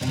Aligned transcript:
Hallo 0.00 0.08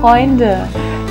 Freunde, 0.00 0.66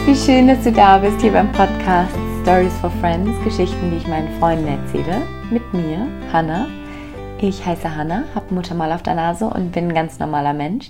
wie 0.08 0.16
schön, 0.16 0.48
dass 0.48 0.64
du 0.64 0.72
da 0.72 0.98
bist 0.98 1.22
hier 1.22 1.34
beim 1.34 1.52
Podcast 1.52 2.10
Stories 2.42 2.74
for 2.82 2.90
Friends, 3.00 3.30
Geschichten, 3.44 3.92
die 3.92 3.98
ich 3.98 4.08
meinen 4.08 4.36
Freunden 4.40 4.68
erzähle. 4.68 5.22
Mit 5.52 5.62
mir, 5.76 6.08
Hannah. 6.34 6.68
Ich 7.40 7.64
heiße 7.64 7.96
Hannah, 7.96 8.24
habe 8.34 8.56
Muttermal 8.56 8.92
auf 8.92 9.04
der 9.04 9.14
Nase 9.14 9.46
und 9.46 9.72
bin 9.72 9.90
ein 9.90 9.94
ganz 9.94 10.18
normaler 10.18 10.54
Mensch. 10.54 10.90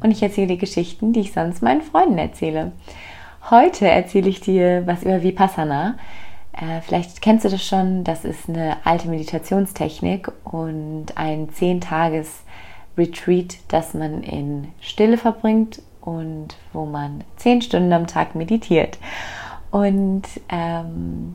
Und 0.00 0.12
ich 0.12 0.22
erzähle 0.22 0.46
die 0.46 0.58
Geschichten, 0.58 1.12
die 1.12 1.18
ich 1.20 1.32
sonst 1.32 1.60
meinen 1.60 1.82
Freunden 1.82 2.18
erzähle. 2.18 2.70
Heute 3.50 3.88
erzähle 3.88 4.28
ich 4.28 4.40
dir 4.40 4.86
was 4.86 5.02
über 5.02 5.24
Vipassana. 5.24 5.96
Äh, 6.52 6.82
vielleicht 6.82 7.20
kennst 7.20 7.44
du 7.44 7.48
das 7.48 7.64
schon, 7.64 8.04
das 8.04 8.24
ist 8.24 8.48
eine 8.48 8.76
alte 8.84 9.08
Meditationstechnik 9.08 10.30
und 10.44 11.06
ein 11.16 11.48
10-Tages-Retreat, 11.48 13.56
das 13.66 13.94
man 13.94 14.22
in 14.22 14.68
Stille 14.80 15.18
verbringt 15.18 15.82
und 16.00 16.56
wo 16.72 16.86
man 16.86 17.24
zehn 17.34 17.60
Stunden 17.60 17.92
am 17.92 18.06
Tag 18.06 18.36
meditiert. 18.36 19.00
Und 19.72 20.22
ähm, 20.48 21.34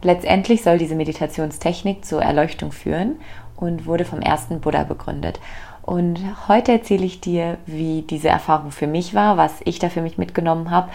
letztendlich 0.00 0.62
soll 0.62 0.78
diese 0.78 0.94
Meditationstechnik 0.94 2.06
zur 2.06 2.22
Erleuchtung 2.22 2.72
führen 2.72 3.16
und 3.60 3.86
wurde 3.86 4.04
vom 4.04 4.20
ersten 4.20 4.60
Buddha 4.60 4.84
begründet. 4.84 5.38
Und 5.82 6.20
heute 6.48 6.72
erzähle 6.72 7.04
ich 7.04 7.20
dir, 7.20 7.58
wie 7.66 8.02
diese 8.02 8.28
Erfahrung 8.28 8.70
für 8.70 8.86
mich 8.86 9.14
war, 9.14 9.36
was 9.36 9.60
ich 9.64 9.78
da 9.78 9.88
für 9.88 10.02
mich 10.02 10.18
mitgenommen 10.18 10.70
habe. 10.70 10.90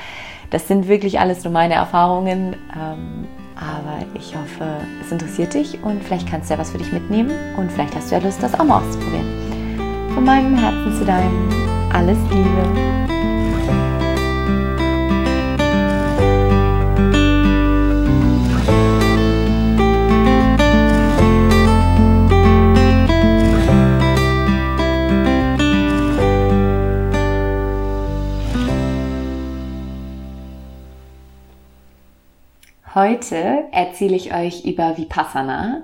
Das 0.51 0.67
sind 0.67 0.87
wirklich 0.87 1.19
alles 1.19 1.43
nur 1.43 1.51
meine 1.51 1.73
Erfahrungen, 1.73 2.55
ähm, 2.75 3.27
aber 3.55 4.05
ich 4.13 4.35
hoffe, 4.35 4.65
es 5.01 5.11
interessiert 5.11 5.53
dich 5.53 5.83
und 5.83 6.03
vielleicht 6.03 6.29
kannst 6.29 6.49
du 6.49 6.53
ja 6.53 6.59
was 6.59 6.71
für 6.71 6.77
dich 6.77 6.91
mitnehmen 6.91 7.31
und 7.57 7.71
vielleicht 7.71 7.95
hast 7.95 8.11
du 8.11 8.15
ja 8.15 8.21
Lust, 8.21 8.41
das 8.43 8.53
auch 8.59 8.63
mal 8.63 8.81
auszuprobieren. 8.81 10.11
Von 10.13 10.23
meinem 10.23 10.55
Herzen 10.55 10.97
zu 10.97 11.05
deinem, 11.05 11.49
alles 11.91 12.17
Liebe. 12.29 13.04
Heute 32.95 33.65
erzähle 33.73 34.15
ich 34.15 34.33
euch 34.33 34.63
über 34.63 34.97
Vipassana. 34.97 35.81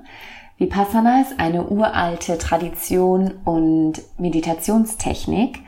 Vipassana 0.57 1.19
ist 1.19 1.41
eine 1.41 1.67
uralte 1.67 2.37
Tradition 2.37 3.33
und 3.43 4.01
Meditationstechnik. 4.17 5.59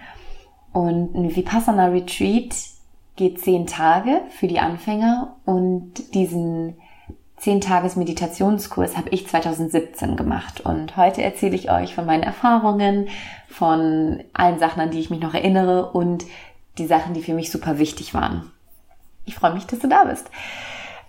Und 0.71 1.13
ein 1.13 1.35
Vipassana 1.35 1.87
Retreat 1.87 2.55
geht 3.17 3.41
zehn 3.41 3.67
Tage 3.67 4.21
für 4.29 4.47
die 4.47 4.61
Anfänger 4.61 5.35
und 5.43 6.13
diesen 6.13 6.77
zehn 7.35 7.59
Tages 7.59 7.97
Meditationskurs 7.97 8.95
habe 8.95 9.09
ich 9.09 9.27
2017 9.27 10.15
gemacht. 10.15 10.61
Und 10.61 10.95
heute 10.95 11.21
erzähle 11.21 11.57
ich 11.57 11.69
euch 11.69 11.93
von 11.93 12.05
meinen 12.05 12.23
Erfahrungen, 12.23 13.09
von 13.49 14.23
allen 14.31 14.59
Sachen, 14.59 14.79
an 14.79 14.91
die 14.91 14.99
ich 15.01 15.09
mich 15.09 15.19
noch 15.19 15.33
erinnere 15.33 15.91
und 15.91 16.23
die 16.77 16.87
Sachen, 16.87 17.13
die 17.13 17.21
für 17.21 17.33
mich 17.33 17.51
super 17.51 17.79
wichtig 17.79 18.13
waren. 18.13 18.49
Ich 19.25 19.35
freue 19.35 19.53
mich, 19.53 19.67
dass 19.67 19.79
du 19.79 19.89
da 19.89 20.05
bist. 20.05 20.31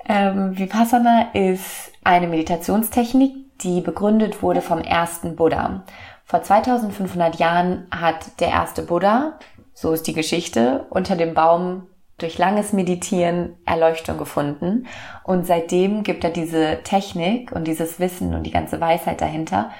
Ähm, 0.06 0.58
Vipassana 0.58 1.32
ist 1.32 1.92
eine 2.04 2.26
Meditationstechnik, 2.26 3.58
die 3.60 3.80
begründet 3.80 4.42
wurde 4.42 4.60
vom 4.60 4.80
ersten 4.80 5.36
Buddha. 5.36 5.84
Vor 6.24 6.42
2500 6.42 7.36
Jahren 7.36 7.86
hat 7.90 8.40
der 8.40 8.48
erste 8.48 8.82
Buddha, 8.82 9.38
so 9.72 9.92
ist 9.92 10.06
die 10.06 10.12
Geschichte, 10.12 10.86
unter 10.90 11.16
dem 11.16 11.34
Baum 11.34 11.86
durch 12.18 12.38
langes 12.38 12.72
Meditieren 12.72 13.56
Erleuchtung 13.66 14.18
gefunden. 14.18 14.86
Und 15.24 15.46
seitdem 15.46 16.02
gibt 16.02 16.24
er 16.24 16.30
diese 16.30 16.80
Technik 16.84 17.52
und 17.52 17.66
dieses 17.66 17.98
Wissen 17.98 18.34
und 18.34 18.44
die 18.44 18.52
ganze 18.52 18.80
Weisheit 18.80 19.20
dahinter 19.20 19.70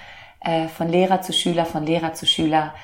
äh, 0.40 0.68
von 0.68 0.88
Lehrer 0.88 1.20
zu 1.20 1.32
Schüler, 1.32 1.64
von 1.64 1.84
Lehrer 1.84 2.12
zu 2.14 2.26
Schüler 2.26 2.74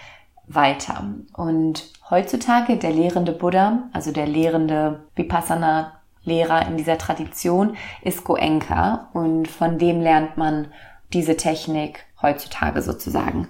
weiter. 0.47 1.05
Und 1.35 1.91
heutzutage 2.11 2.77
der 2.77 2.91
lehrende 2.91 3.33
Buddha, 3.33 3.89
also 3.93 4.13
der 4.13 4.27
lehrende 4.27 5.05
Vipassana 5.17 6.00
Lehrer 6.25 6.67
in 6.67 6.77
dieser 6.77 6.99
Tradition 6.99 7.77
ist 8.03 8.25
Goenka 8.25 9.09
und 9.13 9.49
von 9.49 9.79
dem 9.79 10.01
lernt 10.01 10.37
man 10.37 10.69
diese 11.13 11.37
Technik 11.37 12.05
heutzutage 12.23 12.83
sozusagen. 12.83 13.49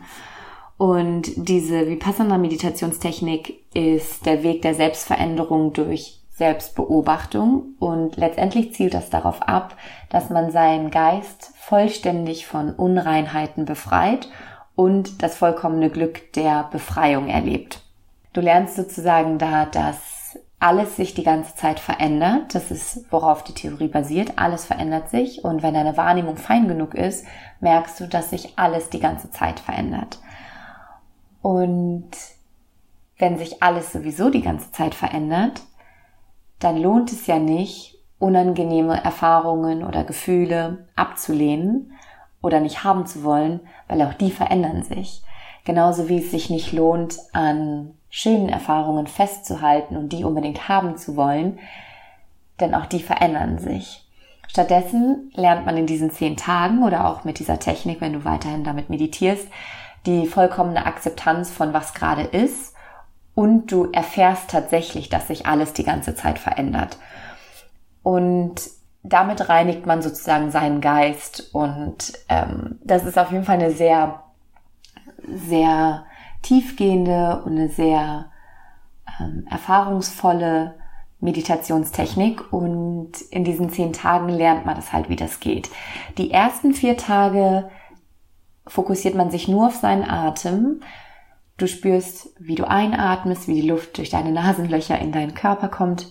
Und 0.79 1.33
diese 1.37 1.89
Vipassana-Meditationstechnik 1.89 3.67
ist 3.75 4.25
der 4.25 4.43
Weg 4.43 4.63
der 4.63 4.75
Selbstveränderung 4.75 5.75
durch 5.75 6.21
Selbstbeobachtung 6.31 7.75
und 7.79 8.17
letztendlich 8.17 8.73
zielt 8.73 8.95
das 8.95 9.11
darauf 9.11 9.43
ab, 9.43 9.77
dass 10.09 10.31
man 10.31 10.51
seinen 10.51 10.91
Geist 10.91 11.53
vollständig 11.59 12.47
von 12.47 12.73
Unreinheiten 12.73 13.67
befreit 13.67 14.31
und 14.75 15.23
das 15.23 15.37
vollkommene 15.37 15.91
Glück 15.91 16.33
der 16.33 16.71
Befreiung 16.73 17.29
erlebt. 17.29 17.83
Du 18.33 18.41
lernst 18.41 18.77
sozusagen 18.77 19.37
da 19.37 19.67
das 19.67 20.20
alles 20.61 20.97
sich 20.97 21.15
die 21.15 21.25
ganze 21.25 21.57
Zeit 21.57 21.81
verändert. 21.81 22.55
Das 22.55 22.71
ist, 22.71 23.11
worauf 23.11 23.43
die 23.43 23.55
Theorie 23.55 23.89
basiert. 23.89 24.35
Alles 24.37 24.67
verändert 24.67 25.09
sich. 25.09 25.43
Und 25.43 25.63
wenn 25.63 25.75
deine 25.75 25.97
Wahrnehmung 25.97 26.37
fein 26.37 26.69
genug 26.69 26.95
ist, 26.95 27.27
merkst 27.61 27.99
du, 27.99 28.07
dass 28.07 28.31
sich 28.31 28.59
alles 28.59 28.91
die 28.91 29.01
ganze 29.01 29.31
Zeit 29.31 29.59
verändert. 29.59 30.21
Und 31.41 32.11
wenn 33.19 33.39
sich 33.39 33.63
alles 33.63 33.93
sowieso 33.93 34.29
die 34.29 34.43
ganze 34.43 34.71
Zeit 34.71 34.95
verändert, 34.95 35.63
dann 36.59 36.77
lohnt 36.77 37.11
es 37.11 37.27
ja 37.27 37.39
nicht, 37.39 37.97
unangenehme 38.19 39.03
Erfahrungen 39.03 39.83
oder 39.83 40.05
Gefühle 40.05 40.87
abzulehnen 40.95 41.93
oder 42.43 42.61
nicht 42.61 42.85
haben 42.85 43.07
zu 43.07 43.25
wollen, 43.25 43.61
weil 43.89 44.03
auch 44.03 44.13
die 44.13 44.31
verändern 44.31 44.83
sich. 44.83 45.23
Genauso 45.65 46.11
wie 46.11 46.19
es 46.19 46.31
sich 46.31 46.51
nicht 46.51 46.73
lohnt, 46.73 47.19
an 47.33 47.95
schönen 48.11 48.49
Erfahrungen 48.49 49.07
festzuhalten 49.07 49.97
und 49.97 50.11
die 50.13 50.25
unbedingt 50.25 50.69
haben 50.69 50.97
zu 50.97 51.17
wollen, 51.17 51.59
denn 52.59 52.75
auch 52.75 52.87
die 52.87 53.03
verändern 53.03 53.59
sich. 53.59 54.07
Stattdessen 54.49 55.31
lernt 55.35 55.65
man 55.65 55.77
in 55.77 55.87
diesen 55.87 56.11
zehn 56.11 56.37
Tagen 56.37 56.83
oder 56.83 57.07
auch 57.09 57.23
mit 57.23 57.39
dieser 57.39 57.61
Technik, 57.61 58.01
wenn 58.01 58.13
du 58.13 58.25
weiterhin 58.25 58.65
damit 58.65 58.91
meditierst, 58.91 59.47
die 60.07 60.27
vollkommene 60.27 60.87
Akzeptanz 60.87 61.51
von 61.51 61.73
was 61.73 61.95
gerade 61.95 62.23
ist 62.23 62.75
und 63.37 63.71
du 63.71 63.91
erfährst 63.93 64.51
tatsächlich, 64.51 65.09
dass 65.09 65.29
sich 65.29 65.47
alles 65.47 65.73
die 65.73 65.85
ganze 65.85 66.17
Zeit 66.17 66.39
verändert. 66.39 66.99
Und 68.03 68.61
damit 69.03 69.49
reinigt 69.49 69.87
man 69.87 70.03
sozusagen 70.03 70.51
seinen 70.51 70.81
Geist 70.81 71.55
und 71.55 72.13
ähm, 72.29 72.81
das 72.83 73.05
ist 73.05 73.19
auf 73.19 73.31
jeden 73.31 73.45
Fall 73.45 73.57
eine 73.57 73.71
sehr, 73.71 74.25
sehr 75.29 76.05
tiefgehende 76.43 77.43
und 77.45 77.53
eine 77.53 77.69
sehr 77.69 78.31
ähm, 79.21 79.47
erfahrungsvolle 79.51 80.75
Meditationstechnik 81.21 82.53
und 82.53 83.21
in 83.31 83.45
diesen 83.45 83.71
zehn 83.71 83.93
Tagen 83.93 84.29
lernt 84.29 84.65
man 84.65 84.77
das 84.77 84.93
halt, 84.93 85.09
wie 85.09 85.17
das 85.17 85.41
geht. 85.41 85.71
Die 86.17 86.31
ersten 86.31 86.73
vier 86.73 86.97
Tage 86.97 87.71
fokussiert 88.67 89.15
man 89.15 89.31
sich 89.31 89.47
nur 89.47 89.67
auf 89.67 89.77
seinen 89.77 90.09
Atem. 90.09 90.81
Du 91.59 91.67
spürst, 91.67 92.31
wie 92.39 92.55
du 92.55 92.67
einatmest, 92.67 93.49
wie 93.49 93.61
die 93.61 93.69
Luft 93.69 93.99
durch 93.99 94.09
deine 94.09 94.33
Nasenlöcher 94.33 94.99
in 94.99 95.13
deinen 95.13 95.35
Körper 95.35 95.69
kommt 95.69 96.11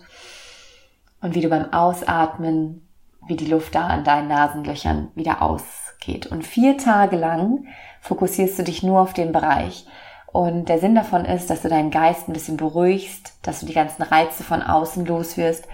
und 1.21 1.33
wie 1.33 1.41
du 1.41 1.49
beim 1.49 1.73
Ausatmen, 1.73 2.87
wie 3.27 3.35
die 3.35 3.47
Luft 3.47 3.73
da 3.73 3.87
an 3.87 4.03
deinen 4.03 4.27
Nasenlöchern 4.27 5.09
wieder 5.15 5.41
ausgeht. 5.41 6.27
Und 6.27 6.45
vier 6.45 6.77
Tage 6.77 7.15
lang 7.15 7.65
fokussierst 8.01 8.59
du 8.59 8.63
dich 8.63 8.83
nur 8.83 9.01
auf 9.01 9.13
den 9.13 9.31
Bereich. 9.31 9.87
Und 10.31 10.69
der 10.69 10.79
Sinn 10.79 10.95
davon 10.95 11.25
ist, 11.25 11.49
dass 11.49 11.63
du 11.63 11.69
deinen 11.69 11.89
Geist 11.89 12.27
ein 12.27 12.33
bisschen 12.33 12.57
beruhigst, 12.57 13.33
dass 13.41 13.61
du 13.61 13.65
die 13.65 13.73
ganzen 13.73 14.03
Reize 14.03 14.43
von 14.43 14.61
außen 14.61 15.05
loswirst 15.05 15.67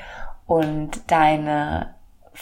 und 0.48 1.12
deine 1.12 1.96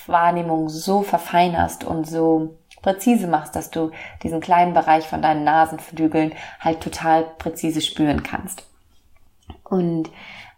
Wahrnehmung 0.05 0.69
so 0.69 1.01
verfeinerst 1.01 1.83
und 1.83 2.07
so 2.07 2.57
präzise 2.81 3.27
machst, 3.27 3.55
dass 3.55 3.71
du 3.71 3.91
diesen 4.21 4.41
kleinen 4.41 4.73
Bereich 4.73 5.07
von 5.07 5.21
deinen 5.21 5.43
Nasenflügeln 5.43 6.33
halt 6.59 6.81
total 6.81 7.23
präzise 7.39 7.81
spüren 7.81 8.21
kannst. 8.23 8.67
Und 9.63 10.09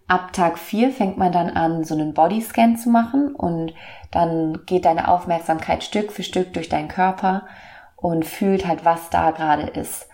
ab 0.07 0.33
Tag 0.33 0.57
4 0.57 0.91
fängt 0.91 1.17
man 1.17 1.31
dann 1.31 1.49
an, 1.51 1.83
so 1.83 1.93
einen 1.93 2.13
Bodyscan 2.13 2.77
zu 2.77 2.89
machen 2.89 3.33
und 3.33 3.73
dann 4.11 4.65
geht 4.65 4.85
deine 4.85 5.07
Aufmerksamkeit 5.07 5.83
Stück 5.83 6.11
für 6.11 6.23
Stück 6.23 6.53
durch 6.53 6.67
deinen 6.67 6.87
Körper 6.87 7.43
und 7.95 8.25
fühlt 8.25 8.67
halt, 8.67 8.83
was 8.83 9.09
da 9.09 9.31
gerade 9.31 9.63
ist. 9.63 10.09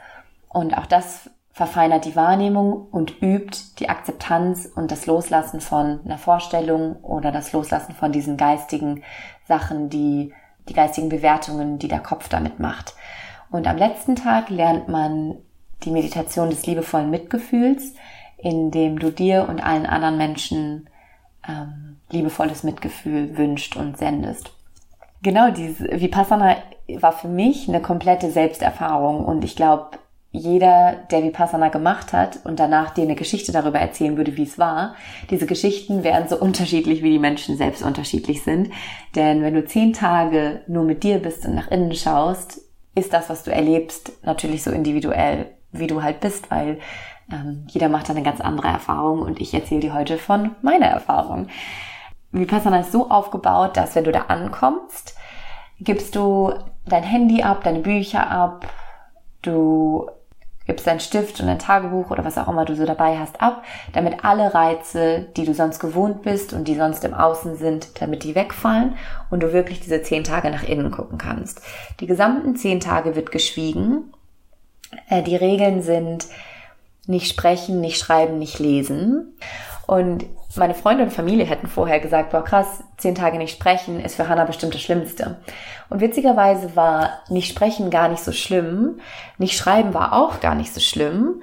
Und 0.53 0.77
auch 0.77 0.86
das 0.86 1.30
verfeinert 1.51 2.06
die 2.06 2.15
Wahrnehmung 2.15 2.88
und 2.92 3.21
übt 3.21 3.57
die 3.80 3.89
Akzeptanz 3.89 4.65
und 4.74 4.92
das 4.92 5.06
Loslassen 5.06 5.62
von 5.62 6.00
einer 6.06 6.18
Vorstellung 6.18 6.95
oder 7.03 7.31
das 7.31 7.51
Loslassen 7.51 7.94
von 7.94 8.12
diesen 8.12 8.38
geistigen 8.38 9.03
Sachen, 9.48 9.89
die, 9.89 10.33
die 10.69 10.74
geistigen 10.74 11.09
Bewertungen, 11.09 11.77
die 11.77 11.88
der 11.88 12.00
Kopf 12.00 12.30
damit 12.30 12.59
macht. 12.59 12.95
Und 13.50 13.68
am 13.68 13.77
letzten 13.77 14.15
Tag 14.15 14.50
lernt 14.50 14.88
man 14.88 15.38
die 15.83 15.92
Meditation 15.92 16.50
des 16.50 16.65
liebevollen 16.65 17.09
Mitgefühls, 17.09 17.94
indem 18.38 19.00
du 19.00 19.12
dir 19.12 19.47
und 19.50 19.63
allen 19.63 19.86
anderen 19.86 20.18
Menschen 20.18 20.89
ähm, 21.47 21.97
liebevolles 22.09 22.63
Mitgefühl 22.63 23.38
wünscht 23.38 23.75
und 23.75 23.97
sendest. 23.97 24.51
Genau, 25.21 25.51
dieses 25.51 25.80
Vipassana 25.80 26.57
war 27.00 27.12
für 27.12 27.27
mich 27.27 27.68
eine 27.68 27.81
komplette 27.81 28.31
Selbsterfahrung 28.31 29.24
und 29.24 29.44
ich 29.44 29.56
glaube, 29.56 29.97
jeder, 30.31 30.94
der 31.12 31.24
Vipassana 31.24 31.68
gemacht 31.68 32.13
hat 32.13 32.39
und 32.45 32.60
danach 32.60 32.92
dir 32.92 33.04
eine 33.04 33.16
Geschichte 33.16 33.51
darüber 33.51 33.80
erzählen 33.80 34.16
würde, 34.16 34.38
wie 34.38 34.44
es 34.44 34.57
war, 34.57 34.95
diese 35.30 35.45
Geschichten 35.45 36.04
wären 36.04 36.28
so 36.28 36.38
unterschiedlich, 36.39 37.04
wie 37.04 37.12
die 37.12 37.19
Menschen 37.19 37.57
selbst 37.57 37.83
unterschiedlich 37.83 38.44
sind. 38.44 38.72
Denn 39.16 39.42
wenn 39.42 39.54
du 39.54 39.66
zehn 39.66 39.94
Tage 39.94 40.62
nur 40.68 40.83
mit 40.83 41.04
dir 41.04 41.19
bist 41.19 41.45
und 41.45 41.56
nach 41.56 41.69
innen 41.69 41.94
schaust, 41.94 42.62
ist 42.95 43.13
das, 43.13 43.30
was 43.30 43.44
du 43.44 43.51
erlebst, 43.51 44.12
natürlich 44.24 44.63
so 44.63 44.72
individuell, 44.72 45.51
wie 45.72 45.88
du 45.88 46.01
halt 46.01 46.19
bist, 46.22 46.50
weil 46.51 46.80
ähm, 47.31 47.66
jeder 47.68 47.89
macht 47.89 48.10
eine 48.10 48.24
ganz 48.24 48.42
andere 48.42 48.68
Erfahrung 48.68 49.22
und 49.22 49.39
ich 49.39 49.54
erzähle 49.54 49.81
dir 49.81 49.94
heute 49.94 50.18
von 50.18 50.56
meiner 50.62 50.88
Erfahrung. 50.88 51.48
Vipassana 52.31 52.80
ist 52.80 52.92
so 52.92 53.10
aufgebaut, 53.10 53.75
dass 53.75 53.95
wenn 53.95 54.06
du 54.06 54.12
da 54.12 54.25
ankommst, 54.28 55.16
gibst 55.80 56.16
du 56.16 56.54
dein 56.86 57.04
Handy 57.04 57.44
ab, 57.44 57.63
deine 57.63 57.80
Bücher 57.80 58.30
ab, 58.30 58.66
du 59.42 60.10
gibst 60.71 60.88
deinen 60.88 61.01
Stift 61.01 61.41
und 61.41 61.50
ein 61.50 61.59
Tagebuch 61.59 62.12
oder 62.12 62.23
was 62.23 62.38
auch 62.38 62.47
immer 62.47 62.63
du 62.63 62.75
so 62.77 62.85
dabei 62.85 63.19
hast 63.19 63.41
ab, 63.41 63.65
damit 63.91 64.23
alle 64.23 64.53
Reize, 64.53 65.27
die 65.35 65.44
du 65.44 65.53
sonst 65.53 65.79
gewohnt 65.79 66.21
bist 66.21 66.53
und 66.53 66.65
die 66.65 66.75
sonst 66.75 67.03
im 67.03 67.13
Außen 67.13 67.57
sind, 67.57 68.01
damit 68.01 68.23
die 68.23 68.35
wegfallen 68.35 68.95
und 69.29 69.44
du 69.44 69.51
wirklich 69.51 69.81
diese 69.81 70.01
zehn 70.01 70.23
Tage 70.23 70.50
nach 70.50 70.63
innen 70.63 70.89
gucken 70.89 71.18
kannst. 71.18 71.62
Die 72.00 72.07
gesamten 72.07 72.56
zehn 72.56 72.79
Tage 72.79 73.18
wird 73.18 73.33
geschwiegen. 73.33 74.13
Äh, 75.09 75.23
die 75.23 75.35
Regeln 75.35 75.81
sind 75.81 76.27
nicht 77.06 77.27
sprechen, 77.27 77.81
nicht 77.81 77.97
schreiben, 77.97 78.39
nicht 78.39 78.59
lesen. 78.59 79.38
Und 79.88 80.25
meine 80.59 80.74
Freunde 80.74 81.03
und 81.03 81.13
Familie 81.13 81.45
hätten 81.45 81.68
vorher 81.68 82.00
gesagt, 82.00 82.31
boah 82.31 82.44
krass, 82.44 82.83
zehn 82.98 83.15
Tage 83.15 83.38
nicht 83.38 83.53
sprechen 83.53 84.00
ist 84.00 84.15
für 84.15 84.27
Hannah 84.27 84.45
bestimmt 84.45 84.74
das 84.74 84.81
Schlimmste. 84.81 85.38
Und 85.89 86.01
witzigerweise 86.01 86.75
war 86.75 87.21
nicht 87.30 87.50
sprechen 87.50 87.89
gar 87.89 88.09
nicht 88.09 88.24
so 88.24 88.31
schlimm, 88.31 89.00
nicht 89.38 89.57
schreiben 89.57 89.94
war 89.94 90.13
auch 90.13 90.39
gar 90.39 90.56
nicht 90.56 90.74
so 90.74 90.80
schlimm, 90.80 91.42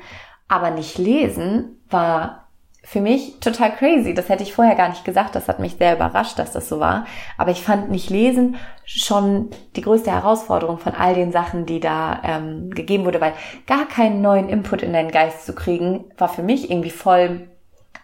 aber 0.48 0.70
nicht 0.70 0.98
lesen 0.98 1.78
war 1.90 2.44
für 2.82 3.00
mich 3.02 3.38
total 3.40 3.72
crazy. 3.76 4.14
Das 4.14 4.30
hätte 4.30 4.42
ich 4.42 4.54
vorher 4.54 4.74
gar 4.74 4.88
nicht 4.88 5.04
gesagt. 5.04 5.34
Das 5.34 5.46
hat 5.46 5.58
mich 5.58 5.76
sehr 5.76 5.96
überrascht, 5.96 6.38
dass 6.38 6.52
das 6.52 6.70
so 6.70 6.80
war. 6.80 7.04
Aber 7.36 7.50
ich 7.50 7.62
fand 7.62 7.90
nicht 7.90 8.08
lesen 8.08 8.56
schon 8.86 9.50
die 9.76 9.82
größte 9.82 10.10
Herausforderung 10.10 10.78
von 10.78 10.94
all 10.94 11.14
den 11.14 11.30
Sachen, 11.30 11.66
die 11.66 11.80
da 11.80 12.22
ähm, 12.24 12.70
gegeben 12.70 13.04
wurde, 13.04 13.20
weil 13.20 13.34
gar 13.66 13.86
keinen 13.86 14.22
neuen 14.22 14.48
Input 14.48 14.82
in 14.82 14.94
deinen 14.94 15.10
Geist 15.10 15.44
zu 15.44 15.54
kriegen, 15.54 16.06
war 16.16 16.30
für 16.30 16.42
mich 16.42 16.70
irgendwie 16.70 16.90
voll 16.90 17.48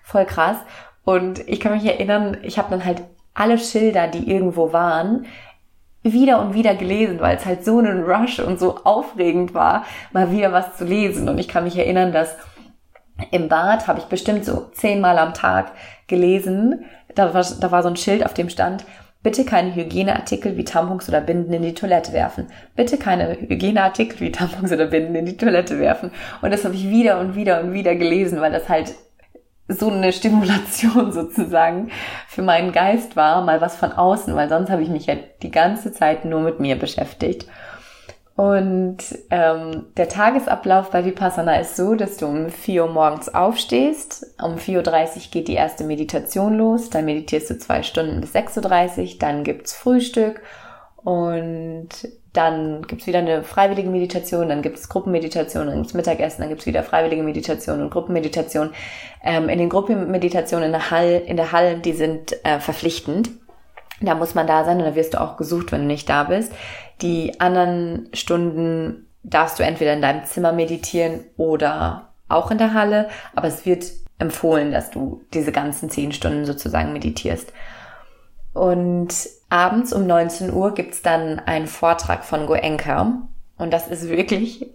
voll 0.05 0.27
krass. 0.27 0.59
Und 1.05 1.47
ich 1.49 1.61
kann 1.61 1.73
mich 1.73 1.85
erinnern, 1.85 2.39
ich 2.43 2.59
habe 2.59 2.71
dann 2.71 2.85
halt 2.85 3.03
alle 3.35 3.59
Schilder, 3.59 4.09
die 4.09 4.31
irgendwo 4.31 4.73
waren, 4.73 5.27
wieder 6.03 6.41
und 6.41 6.55
wieder 6.55 6.75
gelesen, 6.75 7.21
weil 7.21 7.37
es 7.37 7.47
halt 7.47 7.65
so 7.65 7.79
ein 7.81 8.03
Rush 8.03 8.39
und 8.39 8.59
so 8.59 8.77
aufregend 8.85 9.55
war, 9.55 9.85
mal 10.13 10.31
wieder 10.31 10.53
was 10.53 10.77
zu 10.77 10.85
lesen. 10.85 11.29
Und 11.29 11.39
ich 11.39 11.49
kann 11.49 11.65
mich 11.65 11.79
erinnern, 11.79 12.13
dass 12.13 12.37
im 13.31 13.49
Bad 13.49 13.87
habe 13.87 14.01
ich 14.01 14.07
bestimmt 14.07 14.45
so 14.45 14.67
zehnmal 14.73 15.19
am 15.19 15.35
Tag 15.35 15.73
gelesen. 16.07 16.85
Da 17.15 17.33
war, 17.33 17.45
da 17.61 17.71
war 17.71 17.83
so 17.83 17.89
ein 17.89 17.97
Schild, 17.97 18.25
auf 18.25 18.35
dem 18.35 18.51
stand, 18.51 18.85
bitte 19.23 19.45
keine 19.45 19.75
Hygieneartikel 19.75 20.57
wie 20.57 20.65
Tampons 20.65 21.09
oder 21.09 21.23
Binden 21.23 21.53
in 21.55 21.63
die 21.63 21.75
Toilette 21.75 22.13
werfen. 22.13 22.49
Bitte 22.77 22.99
keine 22.99 23.39
Hygieneartikel 23.41 24.21
wie 24.21 24.33
Tampons 24.33 24.73
oder 24.73 24.87
Binden 24.87 25.15
in 25.15 25.27
die 25.27 25.37
Toilette 25.37 25.79
werfen. 25.79 26.11
Und 26.43 26.53
das 26.53 26.65
habe 26.65 26.75
ich 26.75 26.89
wieder 26.89 27.19
und 27.19 27.35
wieder 27.35 27.61
und 27.63 27.73
wieder 27.73 27.95
gelesen, 27.95 28.41
weil 28.41 28.53
das 28.53 28.69
halt 28.69 28.95
so 29.69 29.91
eine 29.91 30.13
Stimulation 30.13 31.13
sozusagen 31.13 31.91
für 32.29 32.43
meinen 32.43 32.73
Geist 32.73 33.17
war, 33.17 33.43
mal 33.43 33.61
was 33.61 33.77
von 33.77 33.93
außen, 33.93 34.35
weil 34.35 34.49
sonst 34.49 34.71
habe 34.71 34.83
ich 34.83 34.89
mich 34.89 35.07
ja 35.07 35.17
die 35.43 35.51
ganze 35.51 35.93
Zeit 35.93 36.25
nur 36.25 36.41
mit 36.41 36.61
mir 36.61 36.79
beschäftigt. 36.79 37.47
Und 38.37 38.99
ähm, 39.31 39.87
der 39.97 40.09
Tagesablauf 40.09 40.91
bei 40.91 41.05
Vipassana 41.05 41.61
ist 41.61 41.77
so, 41.77 41.95
dass 41.95 42.17
du 42.17 42.27
um 42.27 42.51
4 42.51 42.85
Uhr 42.85 42.91
morgens 42.91 43.33
aufstehst, 43.33 44.27
um 44.43 44.57
4.30 44.57 45.17
Uhr 45.17 45.23
geht 45.31 45.47
die 45.47 45.55
erste 45.55 45.85
Meditation 45.85 46.59
los, 46.59 46.91
dann 46.91 47.05
meditierst 47.05 47.51
du 47.51 47.59
zwei 47.59 47.85
Stunden 47.85 48.21
bis 48.21 48.35
6.30 48.35 49.13
Uhr, 49.13 49.19
dann 49.21 49.45
gibt's 49.45 49.73
Frühstück 49.73 50.43
und 51.05 51.89
dann 52.33 52.83
gibt's 52.83 53.07
wieder 53.07 53.21
eine 53.21 53.45
freiwillige 53.45 53.91
Meditation, 53.91 54.49
dann 54.49 54.63
gibt's 54.63 54.89
Gruppenmeditation, 54.89 55.67
dann 55.67 55.77
gibt's 55.77 55.95
Mittagessen, 55.95 56.41
dann 56.41 56.49
gibt's 56.49 56.67
wieder 56.67 56.83
freiwillige 56.83 57.23
Meditation 57.23 57.83
und 57.83 57.91
Gruppenmeditation. 57.91 58.71
Ähm, 59.23 59.49
in 59.49 59.59
den 59.59 59.69
Gruppenmeditationen 59.69 60.67
in 60.67 60.73
der 60.73 60.91
Hall, 60.91 61.23
in 61.27 61.37
der 61.37 61.53
Hall, 61.53 61.79
die 61.79 61.93
sind 61.93 62.45
äh, 62.45 62.59
verpflichtend. 62.59 63.31
Da 64.01 64.15
muss 64.15 64.35
man 64.35 64.47
da 64.47 64.65
sein 64.65 64.79
und 64.79 64.85
da 64.85 64.95
wirst 64.97 65.15
du 65.15 65.21
auch 65.21 65.37
gesucht, 65.37 65.71
wenn 65.71 65.83
du 65.83 65.87
nicht 65.87 66.09
da 66.09 66.25
bist. 66.25 66.53
Die 67.03 67.39
anderen 67.39 68.09
Stunden 68.15 69.07
darfst 69.23 69.59
du 69.59 69.63
entweder 69.63 69.93
in 69.93 70.03
deinem 70.03 70.25
Zimmer 70.25 70.53
meditieren 70.53 71.21
oder 71.37 72.13
auch 72.29 72.51
in 72.51 72.59
der 72.59 72.75
Halle, 72.75 73.09
aber 73.35 73.49
es 73.49 73.67
wird 73.67 73.85
empfohlen, 74.19 74.73
dass 74.73 74.91
du 74.91 75.23
diese 75.35 75.53
ganzen 75.53 75.91
zehn 75.91 76.13
Stunden 76.13 76.47
sozusagen 76.47 76.93
meditierst. 76.93 77.53
Und 78.55 79.29
abends 79.51 79.93
um 79.93 80.07
19 80.07 80.53
Uhr 80.53 80.73
gibt's 80.75 81.03
dann 81.03 81.41
einen 81.41 81.67
Vortrag 81.67 82.25
von 82.25 82.47
Goenka. 82.47 83.23
Und 83.59 83.73
das 83.73 83.89
ist 83.89 84.09
wirklich 84.09 84.71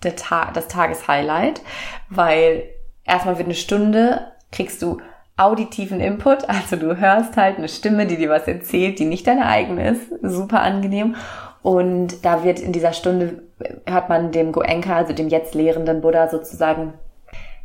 Ta 0.00 0.50
das 0.52 0.68
Tageshighlight, 0.68 1.60
weil 2.08 2.64
erstmal 3.04 3.36
wird 3.36 3.46
eine 3.46 3.54
Stunde, 3.54 4.32
kriegst 4.50 4.80
du 4.80 4.98
auditiven 5.36 6.00
Input, 6.00 6.48
also 6.48 6.76
du 6.76 6.96
hörst 6.98 7.36
halt 7.36 7.58
eine 7.58 7.68
Stimme, 7.68 8.06
die 8.06 8.16
dir 8.16 8.30
was 8.30 8.48
erzählt, 8.48 8.98
die 8.98 9.04
nicht 9.04 9.26
deine 9.26 9.46
eigene 9.46 9.90
ist, 9.90 10.10
super 10.22 10.62
angenehm. 10.62 11.16
Und 11.62 12.24
da 12.24 12.44
wird 12.44 12.60
in 12.60 12.72
dieser 12.72 12.92
Stunde, 12.92 13.42
hört 13.86 14.08
man 14.08 14.32
dem 14.32 14.52
Goenka, 14.52 14.96
also 14.96 15.12
dem 15.12 15.28
jetzt 15.28 15.54
lehrenden 15.54 16.00
Buddha 16.00 16.28
sozusagen, 16.28 16.94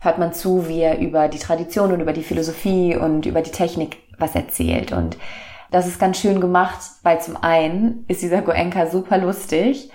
hört 0.02 0.18
man 0.18 0.34
zu, 0.34 0.68
wie 0.68 0.82
er 0.82 1.00
über 1.00 1.30
die 1.30 1.40
Tradition 1.40 1.92
und 1.92 2.02
über 2.02 2.14
die 2.14 2.24
Philosophie 2.24 2.98
und 2.98 3.26
über 3.26 3.42
die 3.42 3.52
Technik 3.52 3.98
was 4.20 4.36
erzählt. 4.36 4.92
Und 4.92 5.18
das 5.76 5.88
ist 5.88 6.00
ganz 6.00 6.18
schön 6.18 6.40
gemacht, 6.40 6.80
weil 7.04 7.20
zum 7.20 7.36
einen 7.36 8.06
ist 8.08 8.22
dieser 8.22 8.42
Goenka 8.42 8.88
super 8.88 9.18
lustig 9.18 9.90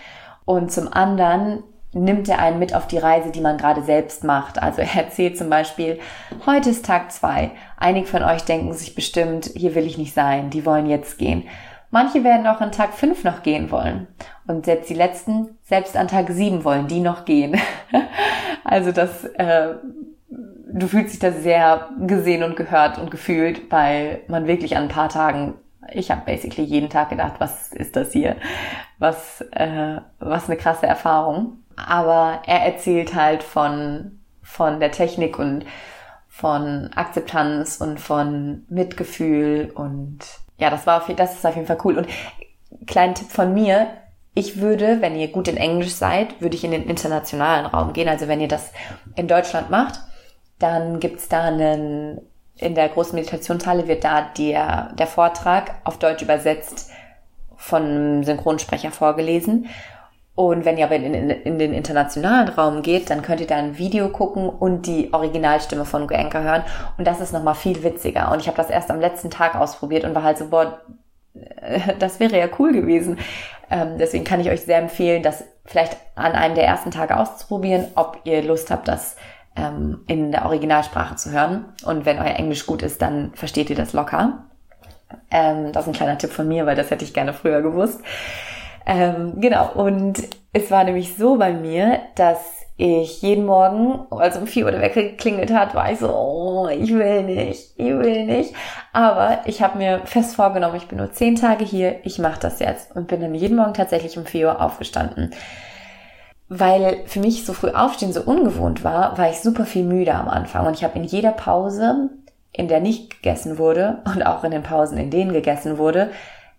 und 0.45 0.71
zum 0.71 0.93
anderen 0.93 1.63
nimmt 1.95 2.29
er 2.29 2.39
einen 2.39 2.59
mit 2.59 2.75
auf 2.75 2.87
die 2.87 2.99
Reise, 2.99 3.31
die 3.31 3.41
man 3.41 3.57
gerade 3.57 3.83
selbst 3.83 4.23
macht. 4.23 4.63
Also 4.63 4.83
er 4.83 4.95
erzählt 4.95 5.39
zum 5.39 5.49
Beispiel, 5.49 5.99
heute 6.45 6.69
ist 6.69 6.85
Tag 6.85 7.11
zwei. 7.11 7.53
Einige 7.79 8.07
von 8.07 8.23
euch 8.23 8.43
denken 8.43 8.75
sich 8.75 8.95
bestimmt, 8.95 9.47
hier 9.57 9.75
will 9.75 9.87
ich 9.87 9.97
nicht 9.97 10.13
sein, 10.13 10.51
die 10.51 10.67
wollen 10.67 10.85
jetzt 10.85 11.17
gehen. 11.17 11.45
Manche 11.91 12.25
werden 12.25 12.47
auch 12.47 12.61
an 12.61 12.73
Tag 12.73 12.93
fünf 12.93 13.25
noch 13.25 13.43
gehen 13.43 13.71
wollen. 13.71 14.07
Und 14.47 14.67
selbst 14.67 14.91
die 14.91 14.95
letzten, 14.95 15.57
selbst 15.63 15.97
an 15.97 16.09
Tag 16.09 16.29
sieben 16.29 16.63
wollen 16.63 16.89
die 16.89 17.01
noch 17.01 17.25
gehen. 17.25 17.59
also 18.65 18.93
das, 18.93 19.25
äh, 19.25 19.77
du 20.29 20.87
fühlst 20.89 21.15
dich 21.15 21.21
da 21.21 21.33
sehr 21.33 21.89
gesehen 22.07 22.43
und 22.43 22.55
gehört 22.55 22.99
und 22.99 23.11
gefühlt, 23.11 23.73
weil 23.73 24.21
man 24.29 24.47
wirklich 24.47 24.77
an 24.77 24.83
ein 24.83 24.89
paar 24.91 25.09
Tagen 25.09 25.55
ich 25.93 26.11
habe 26.11 26.23
basically 26.27 26.65
jeden 26.65 26.91
Tag 26.91 27.11
gedacht, 27.11 27.35
was 27.39 27.73
ist 27.73 27.97
das 27.97 28.13
hier? 28.13 28.37
Was, 28.99 29.41
äh, 29.53 30.01
was 30.19 30.49
eine 30.49 30.57
krasse 30.57 30.87
Erfahrung. 30.87 31.65
Aber 31.77 32.43
er 32.47 32.61
erzählt 32.61 33.15
halt 33.15 33.43
von, 33.43 34.21
von 34.43 34.81
der 34.81 34.91
Technik 34.91 35.39
und 35.39 35.65
von 36.29 36.91
Akzeptanz 36.95 37.81
und 37.81 37.99
von 37.99 38.65
Mitgefühl 38.69 39.73
und 39.75 40.19
ja, 40.59 40.71
das 40.71 40.87
war 40.87 40.99
auf, 40.99 41.15
das 41.15 41.35
ist 41.35 41.47
auf 41.47 41.55
jeden 41.55 41.67
Fall 41.67 41.79
cool. 41.85 41.99
Und 41.99 42.07
kleinen 42.87 43.15
Tipp 43.15 43.31
von 43.31 43.53
mir, 43.53 43.89
ich 44.35 44.61
würde, 44.61 45.01
wenn 45.01 45.17
ihr 45.17 45.29
gut 45.29 45.49
in 45.49 45.57
Englisch 45.57 45.93
seid, 45.93 46.41
würde 46.41 46.55
ich 46.55 46.65
in 46.65 46.71
den 46.71 46.85
internationalen 46.85 47.67
Raum 47.67 47.93
gehen. 47.93 48.09
Also 48.09 48.29
wenn 48.29 48.41
ihr 48.41 48.49
das 48.49 48.73
in 49.17 49.27
Deutschland 49.27 49.71
macht, 49.71 50.01
dann 50.59 51.01
gibt's 51.01 51.29
da 51.29 51.45
einen 51.45 52.21
in 52.61 52.75
der 52.75 52.89
großen 52.89 53.15
Meditationshalle 53.15 53.89
wird 53.89 54.05
da 54.05 54.29
der, 54.37 54.93
der 54.95 55.07
Vortrag 55.07 55.75
auf 55.85 55.99
Deutsch 55.99 56.23
übersetzt 56.23 56.91
von 57.57 57.83
einem 57.83 58.25
Synchronsprecher 58.25 58.91
vorgelesen. 58.91 59.69
Und 60.35 60.65
wenn 60.65 60.79
ihr 60.79 60.87
aber 60.87 60.97
in, 60.97 61.13
in, 61.13 61.31
in, 61.31 61.59
den 61.59 61.75
internationalen 61.75 62.49
Raum 62.49 62.83
geht, 62.83 63.11
dann 63.11 63.21
könnt 63.21 63.41
ihr 63.41 63.47
da 63.47 63.57
ein 63.57 63.77
Video 63.77 64.09
gucken 64.09 64.49
und 64.49 64.87
die 64.87 65.13
Originalstimme 65.13 65.85
von 65.85 66.07
Goenka 66.07 66.41
hören. 66.41 66.65
Und 66.97 67.07
das 67.07 67.21
ist 67.21 67.33
nochmal 67.33 67.55
viel 67.55 67.83
witziger. 67.83 68.33
Und 68.33 68.41
ich 68.41 68.47
habe 68.47 68.57
das 68.57 68.71
erst 68.71 68.91
am 68.91 69.01
letzten 69.01 69.31
Tag 69.31 69.55
ausprobiert 69.55 70.05
und 70.05 70.15
war 70.15 70.23
halt 70.23 70.39
so, 70.39 70.49
boah, 70.49 70.81
das 71.99 72.21
wäre 72.21 72.39
ja 72.39 72.49
cool 72.59 72.73
gewesen. 72.73 73.19
Ähm, 73.71 73.99
deswegen 73.99 74.25
kann 74.25 74.41
ich 74.41 74.51
euch 74.51 74.63
sehr 74.63 74.79
empfehlen, 74.79 75.23
das 75.23 75.45
vielleicht 75.67 75.97
an 76.15 76.33
einem 76.33 76.55
der 76.55 76.67
ersten 76.67 76.91
Tage 76.91 77.17
auszuprobieren, 77.17 77.89
ob 77.95 78.21
ihr 78.25 78.43
Lust 78.43 78.71
habt, 78.71 78.89
das 78.89 79.17
ähm, 79.57 80.01
in 80.07 80.33
der 80.33 80.47
Originalsprache 80.47 81.17
zu 81.17 81.31
hören. 81.31 81.67
Und 81.85 82.05
wenn 82.05 82.19
euer 82.19 82.37
Englisch 82.37 82.67
gut 82.67 82.83
ist, 82.83 83.03
dann 83.03 83.33
versteht 83.35 83.71
ihr 83.71 83.77
das 83.77 83.93
locker. 83.93 84.45
Ähm, 85.31 85.73
das 85.73 85.85
ist 85.85 85.89
ein 85.89 85.95
kleiner 85.95 86.19
Tipp 86.19 86.31
von 86.31 86.49
mir, 86.49 86.67
weil 86.67 86.77
das 86.77 86.91
hätte 86.91 87.05
ich 87.05 87.15
gerne 87.15 87.33
früher 87.33 87.63
gewusst. 87.63 88.01
Ähm, 88.87 89.41
genau, 89.41 89.73
und 89.73 90.19
es 90.53 90.71
war 90.71 90.85
nämlich 90.85 91.17
so 91.17 91.37
bei 91.37 91.53
mir, 91.53 92.01
dass 92.15 92.39
ich 92.77 93.21
jeden 93.21 93.45
Morgen, 93.45 94.07
als 94.11 94.39
um 94.39 94.47
4 94.47 94.65
Uhr 94.65 94.71
der 94.71 94.81
Wecker 94.81 95.03
geklingelt 95.03 95.53
hat, 95.53 95.75
war 95.75 95.93
ich 95.93 95.99
so, 95.99 96.09
oh, 96.09 96.69
ich 96.69 96.93
will 96.95 97.25
nicht, 97.25 97.75
ich 97.77 97.87
will 97.87 98.25
nicht. 98.25 98.55
Aber 98.95 99.41
ich 99.45 99.61
habe 99.61 99.77
mir 99.77 100.01
fest 100.07 100.35
vorgenommen, 100.35 100.77
ich 100.77 100.89
bin 100.89 100.97
nur 100.97 101.13
10 101.13 101.37
Tage 101.37 101.65
hier, 101.65 102.01
ich 102.05 102.19
mache 102.19 102.41
das 102.41 102.59
jetzt. 102.59 102.97
Und 102.97 103.09
bin 103.09 103.21
dann 103.21 103.35
jeden 103.35 103.57
Morgen 103.57 103.75
tatsächlich 103.75 104.17
um 104.17 104.25
4 104.25 104.47
Uhr 104.47 104.61
aufgestanden. 104.63 105.35
Weil 106.53 107.05
für 107.07 107.21
mich 107.21 107.47
so 107.47 107.53
früh 107.53 107.71
aufstehen 107.71 108.13
so 108.13 108.23
ungewohnt 108.23 108.83
war, 108.83 109.17
war 109.17 109.31
ich 109.31 109.39
super 109.39 109.65
viel 109.65 109.85
müde 109.85 110.15
am 110.15 110.29
Anfang. 110.29 110.67
Und 110.67 110.75
ich 110.75 110.83
habe 110.83 110.99
in 110.99 111.05
jeder 111.05 111.31
Pause, 111.31 112.11
in 112.53 112.67
der 112.67 112.81
nicht 112.81 113.11
gegessen 113.11 113.57
wurde 113.57 114.03
und 114.05 114.27
auch 114.27 114.43
in 114.43 114.51
den 114.51 114.65
Pausen, 114.65 114.99
in 114.99 115.11
denen 115.11 115.33
gegessen 115.33 115.79
wurde, 115.79 116.11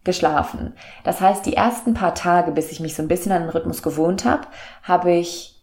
geschlafen. 0.05 0.73
Das 1.03 1.19
heißt, 1.19 1.45
die 1.45 1.57
ersten 1.57 1.93
paar 1.93 2.15
Tage, 2.15 2.53
bis 2.53 2.71
ich 2.71 2.79
mich 2.79 2.95
so 2.95 3.03
ein 3.03 3.09
bisschen 3.09 3.33
an 3.33 3.41
den 3.41 3.49
Rhythmus 3.49 3.83
gewohnt 3.83 4.23
habe, 4.23 4.47
habe 4.83 5.11
ich 5.11 5.61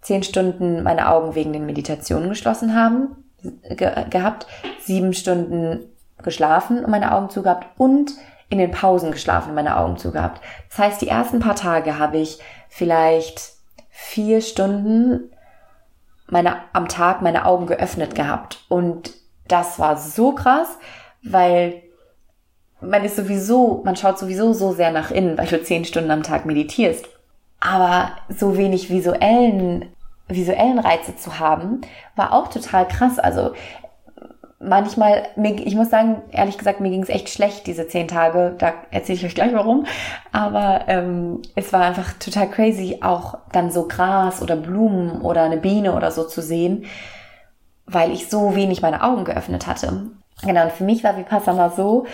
zehn 0.00 0.22
Stunden 0.22 0.84
meine 0.84 1.10
Augen 1.10 1.34
wegen 1.34 1.52
den 1.52 1.66
Meditationen 1.66 2.28
geschlossen 2.28 2.74
haben, 2.76 3.16
ge 3.42 3.90
gehabt, 4.08 4.46
sieben 4.80 5.12
Stunden 5.12 5.80
geschlafen 6.22 6.84
und 6.84 6.90
meine 6.90 7.12
Augen 7.12 7.30
zugehabt 7.30 7.66
und 7.78 8.12
in 8.50 8.58
den 8.58 8.72
Pausen 8.72 9.12
geschlafen 9.12 9.50
und 9.50 9.54
meine 9.54 9.76
Augen 9.78 9.96
zugehabt. 9.96 10.42
Das 10.68 10.78
heißt, 10.78 11.00
die 11.00 11.08
ersten 11.08 11.40
paar 11.40 11.54
Tage 11.56 11.98
habe 11.98 12.18
ich 12.18 12.40
vielleicht 12.68 13.52
vier 13.88 14.42
Stunden 14.42 15.30
meine, 16.26 16.56
am 16.72 16.88
Tag 16.88 17.22
meine 17.22 17.46
Augen 17.46 17.66
geöffnet 17.66 18.14
gehabt. 18.14 18.64
Und 18.68 19.12
das 19.48 19.78
war 19.78 19.96
so 19.96 20.32
krass, 20.32 20.68
weil 21.22 21.82
man 22.80 23.04
ist 23.04 23.16
sowieso, 23.16 23.82
man 23.84 23.96
schaut 23.96 24.18
sowieso 24.18 24.52
so 24.52 24.72
sehr 24.72 24.90
nach 24.90 25.10
innen, 25.10 25.38
weil 25.38 25.46
du 25.46 25.62
zehn 25.62 25.84
Stunden 25.84 26.10
am 26.10 26.22
Tag 26.22 26.44
meditierst. 26.44 27.06
Aber 27.60 28.12
so 28.28 28.56
wenig 28.56 28.90
visuellen, 28.90 29.92
visuellen 30.28 30.78
Reize 30.78 31.16
zu 31.16 31.38
haben, 31.38 31.82
war 32.16 32.32
auch 32.32 32.48
total 32.48 32.88
krass. 32.88 33.18
Also 33.18 33.52
manchmal, 34.60 35.22
ich 35.42 35.74
muss 35.74 35.90
sagen, 35.90 36.22
ehrlich 36.30 36.58
gesagt, 36.58 36.80
mir 36.80 36.90
ging 36.90 37.02
es 37.02 37.08
echt 37.08 37.30
schlecht 37.30 37.66
diese 37.66 37.88
zehn 37.88 38.06
Tage. 38.06 38.54
Da 38.58 38.74
erzähle 38.90 39.18
ich 39.18 39.24
euch 39.24 39.34
gleich 39.34 39.52
warum. 39.54 39.86
Aber 40.32 40.82
ähm, 40.86 41.40
es 41.56 41.72
war 41.72 41.80
einfach 41.80 42.12
total 42.14 42.48
crazy, 42.48 42.98
auch 43.00 43.38
dann 43.52 43.70
so 43.70 43.88
Gras 43.88 44.42
oder 44.42 44.56
Blumen 44.56 45.22
oder 45.22 45.42
eine 45.42 45.56
Biene 45.56 45.94
oder 45.94 46.10
so 46.10 46.24
zu 46.24 46.42
sehen, 46.42 46.84
weil 47.86 48.12
ich 48.12 48.28
so 48.28 48.54
wenig 48.54 48.82
meine 48.82 49.02
Augen 49.02 49.24
geöffnet 49.24 49.66
hatte. 49.66 50.10
Genau, 50.42 50.64
und 50.64 50.72
für 50.72 50.84
mich 50.84 51.02
war 51.02 51.16
Vipassana 51.16 51.70
so, 51.70 52.06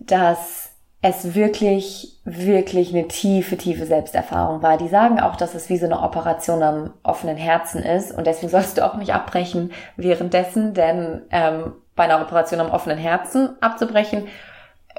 dass 0.00 0.70
es 1.00 1.34
wirklich, 1.34 2.18
wirklich 2.24 2.94
eine 2.94 3.06
tiefe, 3.08 3.56
tiefe 3.56 3.84
Selbsterfahrung 3.86 4.62
war. 4.62 4.78
Die 4.78 4.88
sagen 4.88 5.20
auch, 5.20 5.36
dass 5.36 5.54
es 5.54 5.68
wie 5.68 5.76
so 5.76 5.84
eine 5.84 6.00
Operation 6.00 6.62
am 6.62 6.94
offenen 7.02 7.36
Herzen 7.36 7.82
ist 7.82 8.10
und 8.10 8.26
deswegen 8.26 8.50
sollst 8.50 8.78
du 8.78 8.84
auch 8.84 8.96
nicht 8.96 9.12
abbrechen 9.12 9.72
währenddessen, 9.96 10.72
denn 10.72 11.22
ähm, 11.30 11.74
bei 11.96 12.04
einer 12.04 12.20
Operation 12.20 12.60
am 12.60 12.70
offenen 12.70 12.98
Herzen 12.98 13.50
abzubrechen, 13.60 14.28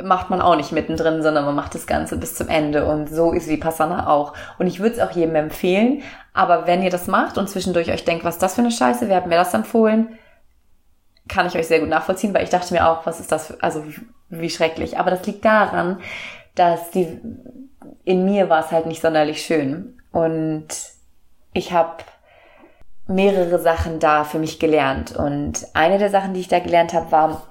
macht 0.03 0.29
man 0.29 0.41
auch 0.41 0.55
nicht 0.55 0.71
mittendrin, 0.71 1.23
sondern 1.23 1.45
man 1.45 1.55
macht 1.55 1.73
das 1.73 1.87
Ganze 1.87 2.17
bis 2.17 2.35
zum 2.35 2.49
Ende 2.49 2.85
und 2.85 3.07
so 3.07 3.31
ist 3.31 3.47
Vipassana 3.47 4.07
auch. 4.07 4.33
Und 4.59 4.67
ich 4.67 4.79
würde 4.79 4.95
es 4.95 5.01
auch 5.01 5.11
jedem 5.11 5.35
empfehlen, 5.35 6.03
aber 6.33 6.67
wenn 6.67 6.83
ihr 6.83 6.89
das 6.89 7.07
macht 7.07 7.37
und 7.37 7.49
zwischendurch 7.49 7.89
euch 7.91 8.03
denkt, 8.03 8.25
was 8.25 8.35
ist 8.35 8.43
das 8.43 8.55
für 8.55 8.61
eine 8.61 8.71
Scheiße, 8.71 9.07
wer 9.07 9.17
hat 9.17 9.27
mir 9.27 9.37
das 9.37 9.53
empfohlen, 9.53 10.17
kann 11.27 11.47
ich 11.47 11.55
euch 11.55 11.67
sehr 11.67 11.79
gut 11.79 11.89
nachvollziehen, 11.89 12.33
weil 12.33 12.43
ich 12.43 12.49
dachte 12.49 12.73
mir 12.73 12.87
auch, 12.87 13.05
was 13.05 13.19
ist 13.19 13.31
das, 13.31 13.47
für, 13.47 13.63
also 13.63 13.83
wie 14.29 14.49
schrecklich. 14.49 14.99
Aber 14.99 15.11
das 15.11 15.25
liegt 15.25 15.45
daran, 15.45 15.99
dass 16.55 16.91
die, 16.91 17.19
in 18.03 18.25
mir 18.25 18.49
war 18.49 18.59
es 18.59 18.71
halt 18.71 18.85
nicht 18.85 19.01
sonderlich 19.01 19.41
schön. 19.41 19.99
Und 20.11 20.67
ich 21.53 21.71
habe 21.73 22.03
mehrere 23.07 23.59
Sachen 23.59 23.99
da 23.99 24.23
für 24.23 24.39
mich 24.39 24.59
gelernt. 24.59 25.15
Und 25.15 25.67
eine 25.73 25.97
der 25.97 26.09
Sachen, 26.09 26.33
die 26.33 26.39
ich 26.39 26.47
da 26.47 26.59
gelernt 26.59 26.93
habe, 26.93 27.11
war, 27.11 27.43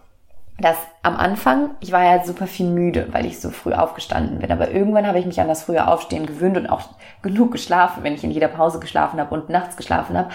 dass 0.59 0.77
am 1.03 1.17
Anfang, 1.17 1.71
ich 1.81 1.91
war 1.91 2.05
ja 2.05 2.25
super 2.25 2.47
viel 2.47 2.67
müde, 2.67 3.09
weil 3.13 3.27
ich 3.27 3.41
so 3.41 3.51
früh 3.51 3.73
aufgestanden 3.73 4.39
bin. 4.39 4.53
Aber 4.53 4.71
irgendwann 4.71 5.07
habe 5.07 5.19
ich 5.19 5.27
mich 5.27 5.41
an 5.41 5.49
das 5.49 5.65
frühe 5.65 5.87
Aufstehen 5.87 6.27
gewöhnt 6.27 6.57
und 6.57 6.69
auch 6.69 6.83
genug 7.23 7.53
geschlafen, 7.53 8.03
wenn 8.03 8.15
ich 8.15 8.25
in 8.25 8.31
jeder 8.31 8.49
Pause 8.49 8.79
geschlafen 8.79 9.21
habe 9.21 9.35
und 9.35 9.49
nachts 9.49 9.77
geschlafen 9.77 10.17
habe. 10.17 10.31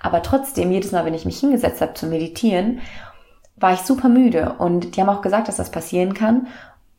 Aber 0.00 0.22
trotzdem, 0.22 0.70
jedes 0.70 0.92
Mal, 0.92 1.04
wenn 1.04 1.14
ich 1.14 1.24
mich 1.24 1.40
hingesetzt 1.40 1.80
habe 1.80 1.94
zu 1.94 2.06
meditieren, 2.06 2.80
war 3.56 3.72
ich 3.72 3.80
super 3.80 4.08
müde. 4.08 4.54
Und 4.58 4.96
die 4.96 5.00
haben 5.00 5.08
auch 5.08 5.22
gesagt, 5.22 5.48
dass 5.48 5.56
das 5.56 5.70
passieren 5.70 6.14
kann. 6.14 6.48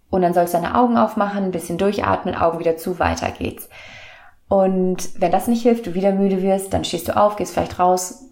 Und 0.10 0.22
dann 0.22 0.34
sollst 0.34 0.54
du 0.54 0.58
deine 0.58 0.76
Augen 0.76 0.98
aufmachen, 0.98 1.44
ein 1.44 1.52
bisschen 1.52 1.78
durchatmen, 1.78 2.36
Augen 2.36 2.60
wieder 2.60 2.78
zu, 2.78 3.00
weiter 3.00 3.32
geht's. 3.32 3.70
Und 4.48 5.20
wenn 5.20 5.32
das 5.32 5.48
nicht 5.48 5.64
hilft, 5.64 5.88
du 5.88 5.94
wieder 5.94 6.12
müde 6.12 6.42
wirst, 6.42 6.74
dann 6.74 6.86
stehst 6.86 7.08
du 7.08 7.18
auf, 7.18 7.36
gehst 7.36 7.54
vielleicht 7.54 7.80
raus, 7.80 8.26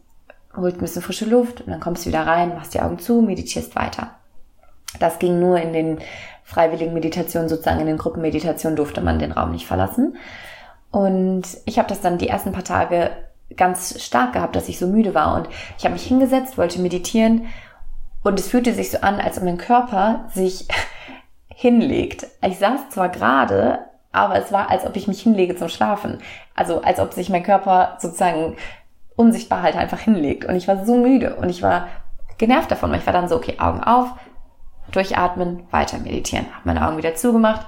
holst 0.55 0.77
ein 0.77 0.82
bisschen 0.82 1.01
frische 1.01 1.25
Luft 1.25 1.62
und 1.62 1.72
dann 1.72 1.79
kommst 1.79 2.05
du 2.05 2.10
wieder 2.10 2.27
rein, 2.27 2.55
machst 2.55 2.74
die 2.74 2.82
Augen 2.82 3.00
zu, 3.00 3.22
meditierst 3.22 3.75
weiter. 3.75 4.12
Das 5.00 5.17
ging 5.17 5.39
nur 5.39 5.60
in 5.60 5.74
den 5.74 6.00
freiwilligen 6.43 6.93
Meditationen, 6.93 7.50
sozusagen 7.50 7.79
in 7.79 7.88
den 7.88 7.98
Gruppenmeditationen 7.98 8.75
durfte 8.75 9.01
man 9.01 9.17
den 9.17 9.32
Raum 9.32 9.51
nicht 9.51 9.65
verlassen. 9.65 10.17
Und 10.91 11.43
ich 11.65 11.79
habe 11.79 11.89
das 11.89 12.01
dann 12.01 12.20
die 12.20 12.27
ersten 12.27 12.51
paar 12.51 12.63
Tage 12.63 13.10
ganz 13.58 14.01
stark 14.03 14.34
gehabt, 14.34 14.55
dass 14.55 14.70
ich 14.70 14.77
so 14.77 14.88
müde 14.88 15.15
war. 15.15 15.36
Und 15.36 15.50
ich 15.77 15.86
habe 15.86 15.93
mich 15.93 16.05
hingesetzt, 16.05 16.58
wollte 16.58 16.79
meditieren 16.79 17.48
und 18.24 18.39
es 18.39 18.48
fühlte 18.48 18.74
sich 18.74 18.91
so 18.91 19.00
an, 19.00 19.20
als 19.20 19.38
ob 19.38 19.43
mein 19.43 19.58
Körper 19.58 20.25
sich 20.34 20.67
hinlegt. 21.48 22.27
Ich 22.46 22.60
saß 22.60 22.89
zwar 22.89 23.10
gerade, 23.10 23.79
aber 24.13 24.38
es 24.38 24.51
war, 24.51 24.70
als 24.70 24.86
ob 24.86 24.96
ich 24.96 25.08
mich 25.08 25.22
hinlege 25.22 25.55
zum 25.55 25.67
Schlafen. 25.67 26.20
Also 26.55 26.82
als 26.82 27.00
ob 27.00 27.13
sich 27.13 27.29
mein 27.29 27.43
Körper 27.43 27.98
sozusagen 28.00 28.55
unsichtbar 29.15 29.62
halt 29.62 29.75
einfach 29.75 30.00
hinlegt. 30.00 30.46
Und 30.46 30.55
ich 30.55 30.67
war 30.67 30.86
so 30.86 30.96
müde 30.96 31.36
und 31.36 31.50
ich 31.50 31.62
war 31.62 31.88
genervt 32.38 32.72
davon, 32.72 32.91
weil 32.91 33.00
ich 33.00 33.05
war 33.05 33.13
dann 33.13 33.27
so, 33.27 33.36
okay, 33.36 33.55
Augen 33.60 33.84
auf, 33.84 34.08
durchatmen, 34.91 35.63
weiter 35.72 35.98
meditieren. 35.98 36.46
Hab 36.55 36.65
meine 36.65 36.88
Augen 36.88 36.98
wieder 36.98 37.15
zugemacht, 37.15 37.65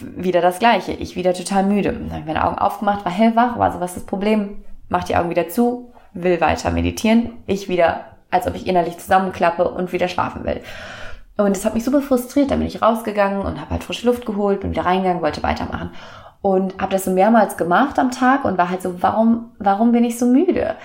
wieder 0.00 0.40
das 0.40 0.58
Gleiche. 0.58 0.92
Ich 0.92 1.14
wieder 1.14 1.32
total 1.32 1.62
müde. 1.62 1.92
Dann 1.92 2.10
habe 2.10 2.20
ich 2.20 2.26
meine 2.26 2.44
Augen 2.44 2.58
aufgemacht, 2.58 3.04
war 3.04 3.12
hellwach, 3.12 3.58
war 3.58 3.72
so, 3.72 3.78
was 3.78 3.92
ist 3.92 3.98
das 3.98 4.06
Problem? 4.06 4.64
mach 4.88 5.04
die 5.04 5.16
Augen 5.16 5.30
wieder 5.30 5.48
zu, 5.48 5.92
will 6.12 6.40
weiter 6.40 6.70
meditieren. 6.70 7.32
Ich 7.46 7.68
wieder, 7.68 8.04
als 8.30 8.46
ob 8.46 8.54
ich 8.54 8.66
innerlich 8.66 8.98
zusammenklappe 8.98 9.68
und 9.68 9.92
wieder 9.92 10.08
schlafen 10.08 10.44
will. 10.44 10.60
Und 11.36 11.56
es 11.56 11.64
hat 11.64 11.74
mich 11.74 11.84
super 11.84 12.00
frustriert. 12.00 12.50
Dann 12.50 12.58
bin 12.60 12.68
ich 12.68 12.82
rausgegangen 12.82 13.40
und 13.40 13.60
habe 13.60 13.70
halt 13.70 13.84
frische 13.84 14.06
Luft 14.06 14.26
geholt, 14.26 14.60
bin 14.60 14.70
wieder 14.70 14.86
reingegangen, 14.86 15.22
wollte 15.22 15.42
weitermachen. 15.42 15.90
Und 16.42 16.78
habe 16.78 16.92
das 16.92 17.04
so 17.04 17.10
mehrmals 17.10 17.56
gemacht 17.56 17.98
am 17.98 18.10
Tag 18.10 18.44
und 18.44 18.56
war 18.56 18.70
halt 18.70 18.82
so, 18.82 19.02
warum, 19.02 19.52
warum 19.58 19.92
bin 19.92 20.04
ich 20.04 20.18
so 20.18 20.26
müde? 20.26 20.76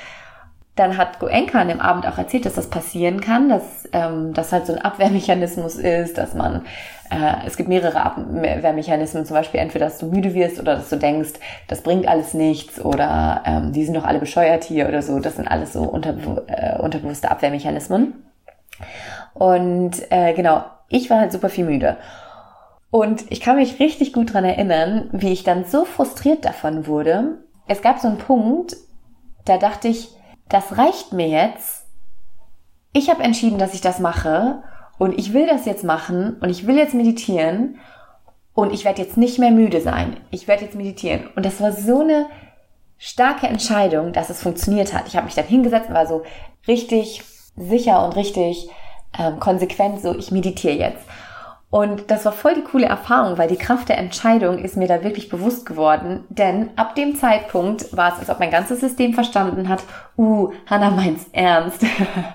Dann 0.75 0.97
hat 0.97 1.19
Goenka 1.19 1.59
an 1.59 1.67
dem 1.67 1.81
Abend 1.81 2.07
auch 2.07 2.17
erzählt, 2.17 2.45
dass 2.45 2.55
das 2.55 2.69
passieren 2.69 3.21
kann, 3.21 3.49
dass 3.49 3.87
ähm, 3.91 4.33
das 4.33 4.51
halt 4.51 4.65
so 4.65 4.73
ein 4.73 4.79
Abwehrmechanismus 4.79 5.75
ist, 5.75 6.17
dass 6.17 6.33
man, 6.33 6.65
äh, 7.11 7.45
es 7.45 7.57
gibt 7.57 7.69
mehrere 7.69 8.01
Abwehrmechanismen, 8.01 9.25
zum 9.25 9.35
Beispiel 9.35 9.59
entweder, 9.59 9.85
dass 9.85 9.99
du 9.99 10.07
müde 10.07 10.33
wirst 10.33 10.59
oder 10.59 10.75
dass 10.75 10.89
du 10.89 10.95
denkst, 10.95 11.33
das 11.67 11.81
bringt 11.81 12.07
alles 12.07 12.33
nichts 12.33 12.83
oder 12.83 13.43
ähm, 13.45 13.73
die 13.73 13.83
sind 13.83 13.95
doch 13.95 14.05
alle 14.05 14.19
bescheuert 14.19 14.63
hier 14.63 14.87
oder 14.87 15.01
so. 15.01 15.19
Das 15.19 15.35
sind 15.35 15.47
alles 15.47 15.73
so 15.73 15.83
unterbe 15.83 16.45
äh, 16.47 16.79
unterbewusste 16.79 17.29
Abwehrmechanismen. 17.29 18.13
Und 19.33 20.11
äh, 20.11 20.33
genau, 20.33 20.63
ich 20.89 21.09
war 21.09 21.19
halt 21.19 21.31
super 21.31 21.49
viel 21.49 21.65
müde. 21.65 21.97
Und 22.89 23.31
ich 23.31 23.39
kann 23.39 23.55
mich 23.55 23.79
richtig 23.79 24.11
gut 24.11 24.33
dran 24.33 24.43
erinnern, 24.43 25.09
wie 25.13 25.31
ich 25.31 25.43
dann 25.43 25.65
so 25.65 25.85
frustriert 25.85 26.43
davon 26.43 26.87
wurde. 26.87 27.39
Es 27.67 27.81
gab 27.81 27.99
so 27.99 28.09
einen 28.09 28.17
Punkt, 28.17 28.75
da 29.45 29.57
dachte 29.57 29.87
ich, 29.87 30.09
das 30.49 30.77
reicht 30.77 31.13
mir 31.13 31.29
jetzt. 31.29 31.85
Ich 32.91 33.09
habe 33.09 33.23
entschieden, 33.23 33.57
dass 33.57 33.73
ich 33.73 33.79
das 33.79 33.99
mache 33.99 34.63
und 34.97 35.17
ich 35.17 35.33
will 35.33 35.47
das 35.47 35.65
jetzt 35.65 35.85
machen 35.85 36.37
und 36.41 36.49
ich 36.49 36.67
will 36.67 36.77
jetzt 36.77 36.93
meditieren 36.93 37.79
und 38.53 38.73
ich 38.73 38.83
werde 38.83 39.01
jetzt 39.01 39.15
nicht 39.15 39.39
mehr 39.39 39.51
müde 39.51 39.79
sein. 39.79 40.17
Ich 40.29 40.49
werde 40.49 40.65
jetzt 40.65 40.75
meditieren. 40.75 41.29
Und 41.37 41.45
das 41.45 41.61
war 41.61 41.71
so 41.71 42.01
eine 42.01 42.25
starke 42.97 43.47
Entscheidung, 43.47 44.11
dass 44.11 44.29
es 44.29 44.43
funktioniert 44.43 44.93
hat. 44.93 45.07
Ich 45.07 45.15
habe 45.15 45.25
mich 45.25 45.35
dann 45.35 45.45
hingesetzt 45.45 45.87
und 45.87 45.95
war 45.95 46.05
so 46.05 46.23
richtig 46.67 47.23
sicher 47.55 48.03
und 48.05 48.17
richtig 48.17 48.69
ähm, 49.17 49.39
konsequent 49.39 50.01
so, 50.01 50.15
ich 50.15 50.31
meditiere 50.31 50.75
jetzt. 50.75 51.05
Und 51.69 52.11
das 52.11 52.25
war 52.25 52.33
voll 52.33 52.55
die 52.55 52.63
coole 52.63 52.85
Erfahrung, 52.85 53.37
weil 53.37 53.47
die 53.47 53.55
Kraft 53.55 53.87
der 53.87 53.97
Entscheidung 53.97 54.59
ist 54.59 54.75
mir 54.75 54.89
da 54.89 55.05
wirklich 55.05 55.29
bewusst 55.29 55.65
geworden. 55.65 56.25
Denn 56.27 56.69
ab 56.75 56.95
dem 56.95 57.15
Zeitpunkt 57.15 57.95
war 57.95 58.11
es, 58.11 58.19
als 58.19 58.29
ob 58.29 58.39
mein 58.39 58.51
ganzes 58.51 58.81
System 58.81 59.13
verstanden 59.13 59.69
hat, 59.69 59.81
uh, 60.17 60.51
Hannah 60.69 60.91
meint's 60.91 61.27
ernst. 61.31 61.81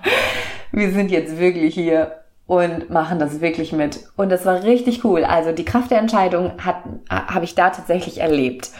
Wir 0.71 0.91
sind 0.91 1.11
jetzt 1.11 1.37
wirklich 1.37 1.75
hier 1.75 2.23
und 2.47 2.89
machen 2.89 3.19
das 3.19 3.39
wirklich 3.39 3.73
mit. 3.73 3.99
Und 4.15 4.29
das 4.29 4.43
war 4.45 4.63
richtig 4.63 5.03
cool. 5.05 5.23
Also 5.23 5.51
die 5.51 5.65
Kraft 5.65 5.91
der 5.91 5.99
Entscheidung 5.99 6.53
hat 6.65 6.77
habe 7.09 7.45
ich 7.45 7.53
da 7.53 7.69
tatsächlich 7.69 8.19
erlebt. 8.19 8.71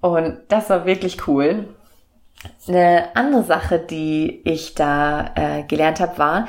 Und 0.00 0.38
das 0.48 0.70
war 0.70 0.86
wirklich 0.86 1.26
cool. 1.26 1.68
Eine 2.68 3.08
andere 3.14 3.42
Sache, 3.42 3.78
die 3.78 4.40
ich 4.44 4.74
da 4.74 5.32
äh, 5.34 5.62
gelernt 5.64 6.00
habe, 6.00 6.16
war, 6.16 6.48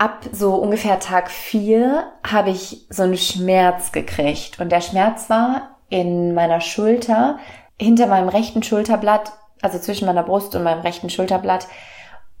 ab 0.00 0.24
so 0.32 0.54
ungefähr 0.54 0.98
Tag 0.98 1.30
vier 1.30 2.04
habe 2.26 2.48
ich 2.48 2.86
so 2.88 3.02
einen 3.02 3.18
Schmerz 3.18 3.92
gekriegt. 3.92 4.58
Und 4.58 4.72
der 4.72 4.80
Schmerz 4.80 5.28
war 5.28 5.76
in 5.90 6.32
meiner 6.32 6.62
Schulter, 6.62 7.38
hinter 7.78 8.06
meinem 8.06 8.30
rechten 8.30 8.62
Schulterblatt, 8.62 9.32
also 9.60 9.78
zwischen 9.78 10.06
meiner 10.06 10.22
Brust 10.22 10.54
und 10.54 10.62
meinem 10.62 10.80
rechten 10.80 11.10
Schulterblatt. 11.10 11.68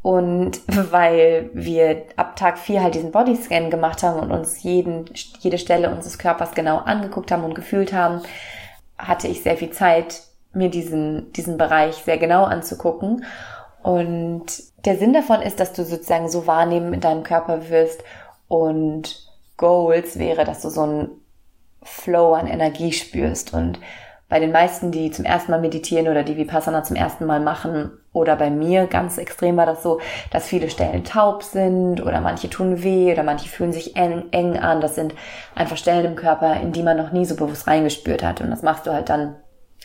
Und 0.00 0.62
weil 0.90 1.50
wir 1.52 2.04
ab 2.16 2.34
Tag 2.36 2.58
vier 2.58 2.82
halt 2.82 2.94
diesen 2.94 3.12
Bodyscan 3.12 3.68
gemacht 3.68 4.02
haben 4.02 4.18
und 4.18 4.32
uns 4.32 4.62
jeden, 4.62 5.04
jede 5.40 5.58
Stelle 5.58 5.90
unseres 5.90 6.18
Körpers 6.18 6.52
genau 6.52 6.78
angeguckt 6.78 7.30
haben 7.30 7.44
und 7.44 7.54
gefühlt 7.54 7.92
haben, 7.92 8.22
hatte 8.96 9.28
ich 9.28 9.42
sehr 9.42 9.58
viel 9.58 9.70
Zeit, 9.70 10.22
mir 10.54 10.70
diesen, 10.70 11.30
diesen 11.34 11.58
Bereich 11.58 11.96
sehr 11.96 12.16
genau 12.16 12.44
anzugucken. 12.44 13.26
Und 13.82 14.46
der 14.84 14.98
Sinn 14.98 15.12
davon 15.12 15.42
ist, 15.42 15.60
dass 15.60 15.72
du 15.72 15.84
sozusagen 15.84 16.28
so 16.28 16.46
wahrnehmen 16.46 16.92
in 16.92 17.00
deinem 17.00 17.22
Körper 17.22 17.68
wirst 17.70 18.02
und 18.48 19.26
Goals 19.56 20.18
wäre, 20.18 20.44
dass 20.44 20.62
du 20.62 20.70
so 20.70 20.82
einen 20.82 21.10
Flow 21.82 22.34
an 22.34 22.46
Energie 22.46 22.92
spürst 22.92 23.54
und 23.54 23.78
bei 24.28 24.38
den 24.38 24.52
meisten, 24.52 24.92
die 24.92 25.10
zum 25.10 25.24
ersten 25.24 25.50
Mal 25.50 25.60
meditieren 25.60 26.06
oder 26.06 26.22
die 26.22 26.36
Vipassana 26.36 26.84
zum 26.84 26.94
ersten 26.94 27.26
Mal 27.26 27.40
machen, 27.40 27.90
oder 28.12 28.36
bei 28.36 28.50
mir 28.50 28.86
ganz 28.86 29.18
extrem 29.18 29.56
war 29.56 29.66
das 29.66 29.82
so, 29.82 30.00
dass 30.32 30.46
viele 30.46 30.70
Stellen 30.70 31.04
taub 31.04 31.42
sind 31.42 32.00
oder 32.00 32.20
manche 32.20 32.50
tun 32.50 32.82
weh 32.82 33.12
oder 33.12 33.22
manche 33.22 33.48
fühlen 33.48 33.72
sich 33.72 33.96
eng, 33.96 34.24
eng 34.32 34.56
an. 34.56 34.80
Das 34.80 34.96
sind 34.96 35.14
einfach 35.54 35.76
Stellen 35.76 36.04
im 36.04 36.16
Körper, 36.16 36.60
in 36.60 36.72
die 36.72 36.82
man 36.82 36.96
noch 36.96 37.12
nie 37.12 37.24
so 37.24 37.36
bewusst 37.36 37.68
reingespürt 37.68 38.24
hat. 38.24 38.40
Und 38.40 38.50
das 38.50 38.62
machst 38.62 38.86
du 38.86 38.92
halt 38.92 39.08
dann 39.08 39.36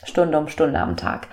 Stunde 0.02 0.38
um 0.38 0.48
Stunde 0.48 0.78
am 0.78 0.96
Tag. 0.96 1.28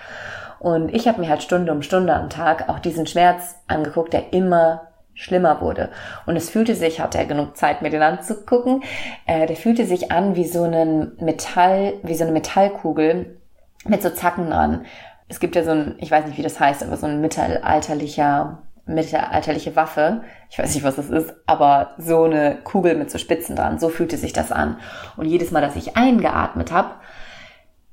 Und 0.63 0.95
ich 0.95 1.09
habe 1.09 1.19
mir 1.19 1.27
halt 1.27 1.43
Stunde 1.43 1.73
um 1.73 1.81
Stunde 1.81 2.13
am 2.13 2.29
Tag 2.29 2.69
auch 2.69 2.79
diesen 2.79 3.05
Schmerz 3.05 3.57
angeguckt, 3.67 4.13
der 4.13 4.31
immer 4.31 4.87
schlimmer 5.13 5.59
wurde. 5.59 5.89
Und 6.25 6.37
es 6.37 6.49
fühlte 6.49 6.73
sich, 6.73 7.01
hatte 7.01 7.17
er 7.17 7.25
genug 7.25 7.57
Zeit, 7.57 7.81
mir 7.81 7.89
den 7.89 8.01
anzugucken, 8.01 8.81
äh, 9.25 9.45
der 9.45 9.57
fühlte 9.57 9.85
sich 9.85 10.13
an 10.13 10.37
wie 10.37 10.47
so 10.47 10.63
ein 10.63 11.17
Metall, 11.19 11.95
wie 12.03 12.15
so 12.15 12.23
eine 12.23 12.31
Metallkugel 12.31 13.41
mit 13.83 14.01
so 14.01 14.09
Zacken 14.09 14.51
dran. 14.51 14.85
Es 15.27 15.41
gibt 15.41 15.57
ja 15.57 15.63
so 15.63 15.71
ein, 15.71 15.95
ich 15.99 16.09
weiß 16.09 16.27
nicht, 16.27 16.37
wie 16.37 16.43
das 16.43 16.61
heißt, 16.61 16.81
aber 16.81 16.95
so 16.95 17.07
ein 17.07 17.19
mittelalterlicher, 17.19 18.59
mittelalterliche 18.85 19.75
Waffe. 19.75 20.21
Ich 20.49 20.59
weiß 20.59 20.73
nicht, 20.73 20.85
was 20.85 20.95
das 20.95 21.09
ist, 21.09 21.33
aber 21.45 21.91
so 21.97 22.23
eine 22.23 22.59
Kugel 22.63 22.95
mit 22.95 23.11
so 23.11 23.17
Spitzen 23.17 23.57
dran. 23.57 23.79
So 23.79 23.89
fühlte 23.89 24.15
sich 24.15 24.31
das 24.31 24.53
an. 24.53 24.77
Und 25.17 25.25
jedes 25.25 25.51
Mal, 25.51 25.61
dass 25.61 25.75
ich 25.75 25.97
eingeatmet 25.97 26.71
habe, 26.71 26.91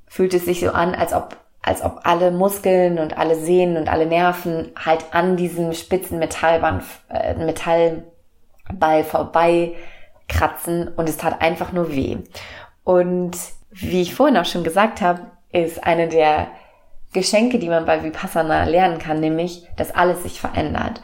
fühlte 0.07 0.37
es 0.37 0.45
sich 0.45 0.61
so 0.61 0.71
an, 0.71 0.95
als 0.95 1.11
ob 1.11 1.40
als 1.61 1.83
ob 1.83 2.01
alle 2.03 2.31
Muskeln 2.31 2.97
und 2.99 3.17
alle 3.17 3.35
Sehnen 3.35 3.77
und 3.77 3.89
alle 3.89 4.05
Nerven 4.05 4.71
halt 4.75 5.05
an 5.11 5.37
diesem 5.37 5.73
spitzen 5.73 6.19
Metallband, 6.19 6.83
äh, 7.09 7.35
Metallball 7.35 9.03
vorbei 9.03 9.73
kratzen 10.27 10.87
und 10.87 11.07
es 11.07 11.17
tat 11.17 11.41
einfach 11.41 11.71
nur 11.71 11.93
weh. 11.93 12.17
Und 12.83 13.37
wie 13.69 14.01
ich 14.01 14.15
vorhin 14.15 14.37
auch 14.37 14.45
schon 14.45 14.63
gesagt 14.63 15.01
habe, 15.01 15.21
ist 15.51 15.83
eine 15.83 16.07
der 16.07 16.47
Geschenke, 17.13 17.59
die 17.59 17.69
man 17.69 17.85
bei 17.85 18.03
Vipassana 18.03 18.63
lernen 18.63 18.97
kann, 18.97 19.19
nämlich, 19.19 19.67
dass 19.75 19.93
alles 19.93 20.23
sich 20.23 20.39
verändert 20.39 21.01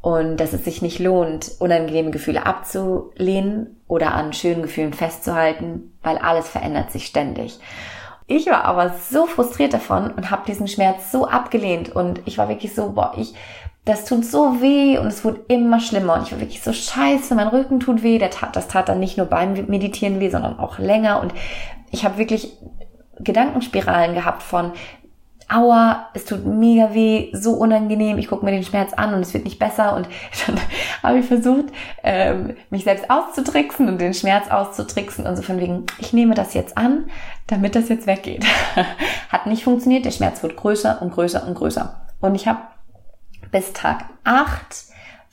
und 0.00 0.36
dass 0.36 0.52
es 0.52 0.64
sich 0.64 0.82
nicht 0.82 1.00
lohnt, 1.00 1.50
unangenehme 1.58 2.12
Gefühle 2.12 2.46
abzulehnen 2.46 3.80
oder 3.88 4.14
an 4.14 4.32
schönen 4.32 4.62
Gefühlen 4.62 4.92
festzuhalten, 4.92 5.98
weil 6.02 6.18
alles 6.18 6.48
verändert 6.48 6.92
sich 6.92 7.06
ständig. 7.06 7.58
Ich 8.30 8.46
war 8.46 8.64
aber 8.64 8.94
so 9.10 9.26
frustriert 9.26 9.72
davon 9.72 10.10
und 10.10 10.30
habe 10.30 10.42
diesen 10.46 10.68
Schmerz 10.68 11.10
so 11.10 11.26
abgelehnt 11.26 11.88
und 11.96 12.20
ich 12.26 12.36
war 12.36 12.50
wirklich 12.50 12.74
so, 12.74 12.92
boah, 12.92 13.14
ich, 13.16 13.32
das 13.86 14.04
tut 14.04 14.22
so 14.24 14.60
weh 14.60 14.98
und 14.98 15.06
es 15.06 15.24
wurde 15.24 15.40
immer 15.48 15.80
schlimmer 15.80 16.14
und 16.14 16.24
ich 16.24 16.32
war 16.32 16.40
wirklich 16.40 16.62
so 16.62 16.74
scheiße, 16.74 17.34
mein 17.34 17.48
Rücken 17.48 17.80
tut 17.80 18.02
weh, 18.02 18.18
der 18.18 18.28
tat, 18.28 18.54
das 18.54 18.68
tat 18.68 18.90
dann 18.90 19.00
nicht 19.00 19.16
nur 19.16 19.26
beim 19.26 19.54
Meditieren 19.68 20.20
weh, 20.20 20.28
sondern 20.28 20.58
auch 20.58 20.78
länger 20.78 21.22
und 21.22 21.32
ich 21.90 22.04
habe 22.04 22.18
wirklich 22.18 22.52
Gedankenspiralen 23.18 24.14
gehabt 24.14 24.42
von, 24.42 24.72
aua, 25.48 26.08
es 26.12 26.26
tut 26.26 26.44
mega 26.44 26.92
weh, 26.92 27.30
so 27.32 27.52
unangenehm, 27.52 28.18
ich 28.18 28.28
gucke 28.28 28.44
mir 28.44 28.50
den 28.50 28.62
Schmerz 28.62 28.92
an 28.92 29.14
und 29.14 29.20
es 29.20 29.32
wird 29.32 29.44
nicht 29.44 29.58
besser. 29.58 29.96
Und 29.96 30.06
dann 30.46 30.60
habe 31.02 31.18
ich 31.18 31.26
versucht, 31.26 31.66
ähm, 32.02 32.56
mich 32.70 32.84
selbst 32.84 33.10
auszutricksen 33.10 33.88
und 33.88 34.00
den 34.00 34.14
Schmerz 34.14 34.50
auszutricksen 34.50 35.26
und 35.26 35.36
so 35.36 35.42
von 35.42 35.60
wegen, 35.60 35.86
ich 35.98 36.12
nehme 36.12 36.34
das 36.34 36.54
jetzt 36.54 36.76
an, 36.76 37.10
damit 37.46 37.74
das 37.74 37.88
jetzt 37.88 38.06
weggeht. 38.06 38.44
Hat 39.28 39.46
nicht 39.46 39.64
funktioniert, 39.64 40.04
der 40.04 40.10
Schmerz 40.10 40.42
wird 40.42 40.56
größer 40.56 41.00
und 41.02 41.12
größer 41.12 41.46
und 41.46 41.54
größer. 41.54 42.00
Und 42.20 42.34
ich 42.34 42.46
habe 42.48 42.60
bis 43.50 43.72
Tag 43.72 44.04
acht 44.24 44.87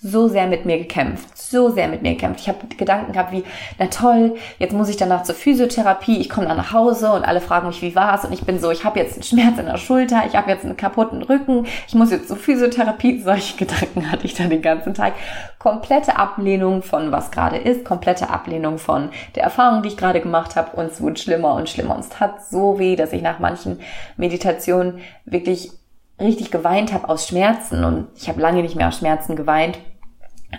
so 0.06 0.28
sehr 0.28 0.46
mit 0.46 0.65
mir 0.65 0.78
gekämpft, 0.78 1.36
so 1.36 1.70
sehr 1.70 1.88
mit 1.88 2.04
mir 2.04 2.12
gekämpft. 2.12 2.41
Ich 2.41 2.48
habe 2.48 2.60
Gedanken 2.78 3.12
gehabt 3.12 3.32
wie, 3.32 3.44
na 3.80 3.88
toll, 3.88 4.36
jetzt 4.60 4.72
muss 4.72 4.88
ich 4.88 4.98
danach 4.98 5.24
zur 5.24 5.34
Physiotherapie, 5.34 6.20
ich 6.20 6.30
komme 6.30 6.48
dann 6.48 6.58
nach 6.58 6.74
Hause 6.74 7.12
und 7.12 7.24
alle 7.24 7.41
fragen 7.41 7.68
mich, 7.68 7.82
wie 7.82 7.96
war's 7.96 8.24
und 8.24 8.32
ich 8.32 8.46
bin 8.46 8.60
so, 8.60 8.70
ich 8.70 8.86
habe 8.86 9.00
jetzt 9.00 9.13
einen 9.13 9.24
Schmerz 9.24 9.58
in 9.58 9.65
der 9.65 9.78
Schulter, 9.78 10.22
ich 10.28 10.36
habe 10.36 10.52
jetzt 10.52 10.63
einen 10.63 10.78
kaputten 10.78 11.24
Rücken, 11.24 11.65
ich 11.88 11.96
muss 11.96 12.12
jetzt 12.12 12.28
zur 12.28 12.38
Physiotherapie. 12.38 13.20
Solche 13.26 13.58
Gedanken 13.58 14.12
hatte 14.12 14.26
ich 14.26 14.36
dann 14.36 14.52
den 14.52 14.62
ganzen 14.62 14.94
Tag. 14.94 15.13
Komplette 15.58 16.18
Ablehnung 16.18 16.84
von 16.84 17.12
was 17.12 17.32
gerade 17.32 17.58
ist, 17.58 17.84
komplette 17.84 18.30
Ablehnung 18.30 18.78
von 18.78 19.10
der 19.34 19.44
Erfahrung, 19.44 19.82
die 19.82 19.89
ich 19.89 19.98
gerade 19.98 20.22
gemacht 20.22 20.56
habe 20.56 20.78
und 20.78 20.86
es 20.91 21.02
wurde 21.02 21.20
schlimmer 21.20 21.56
und 21.56 21.68
schlimmer 21.68 21.96
und 21.96 22.02
es 22.02 22.10
tat 22.10 22.46
so 22.46 22.78
weh, 22.78 22.96
dass 22.96 23.12
ich 23.12 23.24
nach 23.24 23.39
manchen 23.39 23.80
Meditationen 24.18 25.00
wirklich 25.26 25.72
richtig 26.20 26.52
geweint 26.52 26.94
habe 26.94 27.10
aus 27.10 27.28
Schmerzen 27.28 27.84
und 27.84 28.08
ich 28.15 28.30
habe 28.30 28.41
lange 28.41 28.62
nicht 28.62 28.76
mehr 28.76 28.88
aus 28.88 29.00
Schmerzen 29.00 29.36
geweint, 29.36 29.80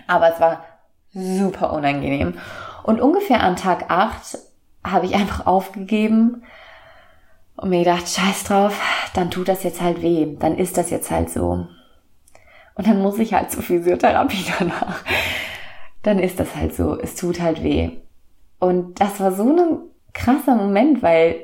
aber 0.06 0.32
es 0.32 0.40
war 0.40 0.64
super 1.12 1.72
unangenehm. 1.72 2.38
Und 2.82 3.00
ungefähr 3.00 3.42
an 3.42 3.56
Tag 3.56 3.90
8 3.90 4.38
habe 4.84 5.06
ich 5.06 5.14
einfach 5.14 5.46
aufgegeben 5.46 6.42
und 7.56 7.70
mir 7.70 7.80
gedacht, 7.80 8.08
scheiß 8.08 8.44
drauf, 8.44 8.80
dann 9.14 9.30
tut 9.30 9.48
das 9.48 9.62
jetzt 9.62 9.80
halt 9.80 10.02
weh, 10.02 10.36
dann 10.38 10.56
ist 10.56 10.76
das 10.76 10.90
jetzt 10.90 11.10
halt 11.10 11.30
so. 11.30 11.66
Und 12.74 12.86
dann 12.86 13.00
muss 13.00 13.18
ich 13.18 13.32
halt 13.32 13.50
zur 13.50 13.62
Physiotherapie 13.62 14.44
danach. 14.58 15.02
Dann 16.02 16.18
ist 16.18 16.38
das 16.38 16.54
halt 16.54 16.74
so, 16.74 16.98
es 16.98 17.16
tut 17.16 17.40
halt 17.40 17.62
weh. 17.62 17.90
Und 18.58 19.00
das 19.00 19.18
war 19.18 19.32
so 19.32 19.44
ein 19.44 19.78
krasser 20.12 20.54
Moment, 20.54 21.02
weil 21.02 21.36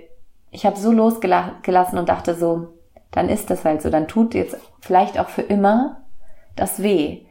ich 0.51 0.67
habe 0.67 0.77
so 0.77 0.93
losgelassen 0.93 1.99
und 1.99 2.09
dachte 2.09 2.35
so, 2.35 2.75
dann 3.11 3.29
ist 3.29 3.51
das 3.51 3.65
halt 3.65 3.83
so, 3.83 3.91
dann 3.91 4.09
tut 4.09 4.35
jetzt 4.35 4.57
vielleicht 4.81 5.19
auch 5.19 5.29
für 5.29 5.43
immer 5.43 6.03
das 6.55 6.83
weh. 6.83 7.27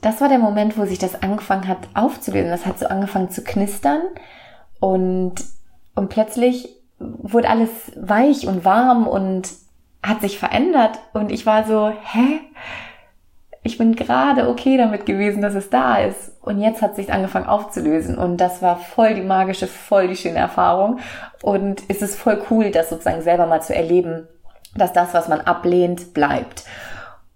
Das 0.00 0.20
war 0.20 0.28
der 0.28 0.38
Moment, 0.38 0.78
wo 0.78 0.84
sich 0.84 0.98
das 0.98 1.22
angefangen 1.22 1.66
hat 1.66 1.88
aufzulösen. 1.94 2.50
Das 2.50 2.66
hat 2.66 2.78
so 2.78 2.86
angefangen 2.86 3.30
zu 3.30 3.42
knistern 3.42 4.02
und, 4.80 5.34
und 5.94 6.08
plötzlich 6.08 6.68
wurde 6.98 7.48
alles 7.48 7.70
weich 7.96 8.46
und 8.46 8.64
warm 8.64 9.06
und 9.06 9.48
hat 10.02 10.20
sich 10.20 10.38
verändert 10.38 10.98
und 11.12 11.30
ich 11.32 11.46
war 11.46 11.64
so, 11.64 11.88
hä? 11.88 12.40
Ich 13.64 13.76
bin 13.76 13.96
gerade 13.96 14.48
okay 14.48 14.76
damit 14.76 15.04
gewesen, 15.04 15.42
dass 15.42 15.54
es 15.54 15.68
da 15.68 15.98
ist. 15.98 16.30
Und 16.40 16.60
jetzt 16.60 16.80
hat 16.80 16.94
sich 16.96 17.12
angefangen 17.12 17.46
aufzulösen. 17.46 18.16
Und 18.16 18.38
das 18.38 18.62
war 18.62 18.76
voll 18.76 19.14
die 19.14 19.20
magische, 19.20 19.66
voll 19.66 20.08
die 20.08 20.16
schöne 20.16 20.38
Erfahrung. 20.38 21.00
Und 21.42 21.82
es 21.88 22.00
ist 22.00 22.16
voll 22.16 22.40
cool, 22.50 22.70
das 22.70 22.88
sozusagen 22.88 23.20
selber 23.20 23.46
mal 23.46 23.60
zu 23.60 23.74
erleben, 23.74 24.26
dass 24.76 24.92
das, 24.92 25.12
was 25.12 25.28
man 25.28 25.40
ablehnt, 25.40 26.14
bleibt. 26.14 26.64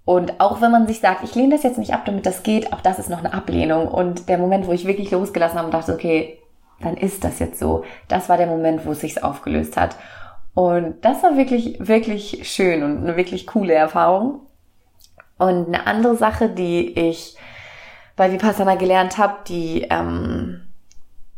Und 0.04 0.40
auch 0.40 0.60
wenn 0.60 0.72
man 0.72 0.86
sich 0.86 1.00
sagt, 1.00 1.22
ich 1.22 1.34
lehne 1.34 1.54
das 1.54 1.62
jetzt 1.62 1.78
nicht 1.78 1.94
ab, 1.94 2.04
damit 2.04 2.26
das 2.26 2.42
geht, 2.42 2.72
auch 2.72 2.80
das 2.80 2.98
ist 2.98 3.08
noch 3.08 3.20
eine 3.20 3.32
Ablehnung. 3.32 3.86
Und 3.88 4.28
der 4.28 4.38
Moment, 4.38 4.66
wo 4.66 4.72
ich 4.72 4.86
wirklich 4.86 5.10
losgelassen 5.12 5.58
habe 5.58 5.66
und 5.66 5.74
dachte, 5.74 5.94
okay, 5.94 6.38
dann 6.80 6.96
ist 6.96 7.22
das 7.22 7.38
jetzt 7.38 7.58
so. 7.58 7.84
Das 8.08 8.28
war 8.28 8.36
der 8.36 8.48
Moment, 8.48 8.84
wo 8.84 8.92
es 8.92 9.00
sich 9.00 9.22
aufgelöst 9.22 9.76
hat. 9.76 9.96
Und 10.54 11.04
das 11.04 11.22
war 11.22 11.36
wirklich, 11.36 11.76
wirklich 11.78 12.50
schön 12.50 12.82
und 12.82 12.98
eine 12.98 13.16
wirklich 13.16 13.46
coole 13.46 13.74
Erfahrung. 13.74 14.40
Und 15.38 15.68
eine 15.68 15.86
andere 15.86 16.16
Sache, 16.16 16.48
die 16.48 16.98
ich 16.98 17.36
bei 18.16 18.32
Vipassana 18.32 18.74
gelernt 18.74 19.18
habe, 19.18 19.36
die 19.46 19.86
ähm, 19.88 20.62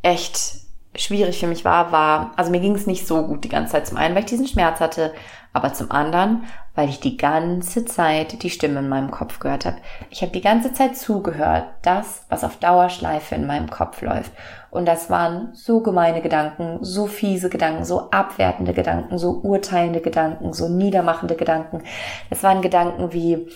echt 0.03 0.64
schwierig 0.97 1.41
für 1.41 1.47
mich 1.47 1.65
war, 1.65 1.93
war, 1.93 2.33
also 2.37 2.51
mir 2.51 2.61
ging 2.61 2.75
es 2.75 2.87
nicht 2.87 3.07
so 3.07 3.27
gut 3.27 3.45
die 3.45 3.49
ganze 3.49 3.73
Zeit. 3.73 3.87
Zum 3.87 3.97
einen, 3.97 4.15
weil 4.15 4.23
ich 4.23 4.31
diesen 4.31 4.47
Schmerz 4.47 4.81
hatte, 4.81 5.13
aber 5.53 5.73
zum 5.73 5.93
anderen, 5.93 6.45
weil 6.75 6.89
ich 6.89 6.99
die 6.99 7.17
ganze 7.17 7.85
Zeit 7.85 8.43
die 8.43 8.51
Stimme 8.51 8.81
in 8.81 8.89
meinem 8.89 9.13
Kopf 9.13 9.39
gehört 9.39 9.65
habe. 9.65 9.77
Ich 10.11 10.23
habe 10.23 10.33
die 10.33 10.41
ganze 10.41 10.73
Zeit 10.73 10.97
zugehört, 10.97 11.67
das, 11.83 12.27
was 12.29 12.43
auf 12.43 12.57
Dauerschleife 12.57 13.37
in 13.37 13.47
meinem 13.47 13.71
Kopf 13.71 14.03
läuft. 14.03 14.33
Und 14.71 14.87
das 14.87 15.11
waren 15.11 15.51
so 15.55 15.81
gemeine 15.81 16.21
Gedanken, 16.21 16.79
so 16.83 17.07
fiese 17.07 17.49
Gedanken, 17.49 17.85
so 17.85 18.11
abwertende 18.11 18.75
Gedanken, 18.75 19.19
so 19.19 19.41
urteilende 19.43 20.01
Gedanken, 20.01 20.53
so 20.53 20.69
niedermachende 20.69 21.37
Gedanken. 21.37 21.83
Es 22.31 22.43
waren 22.43 22.61
Gedanken 22.61 23.13
wie, 23.13 23.49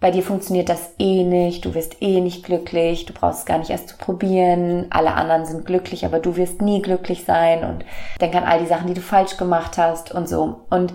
bei 0.00 0.10
dir 0.10 0.22
funktioniert 0.22 0.70
das 0.70 0.94
eh 0.98 1.24
nicht, 1.24 1.66
du 1.66 1.74
wirst 1.74 2.00
eh 2.00 2.22
nicht 2.22 2.42
glücklich, 2.42 3.04
du 3.04 3.12
brauchst 3.12 3.40
es 3.40 3.46
gar 3.46 3.58
nicht 3.58 3.68
erst 3.68 3.90
zu 3.90 3.98
probieren, 3.98 4.86
alle 4.88 5.12
anderen 5.12 5.44
sind 5.44 5.66
glücklich, 5.66 6.06
aber 6.06 6.18
du 6.20 6.36
wirst 6.36 6.62
nie 6.62 6.80
glücklich 6.80 7.24
sein 7.26 7.64
und 7.64 7.84
denk 8.18 8.34
an 8.34 8.44
all 8.44 8.60
die 8.60 8.66
Sachen, 8.66 8.86
die 8.86 8.94
du 8.94 9.02
falsch 9.02 9.36
gemacht 9.36 9.76
hast 9.76 10.12
und 10.12 10.26
so. 10.26 10.62
Und 10.70 10.94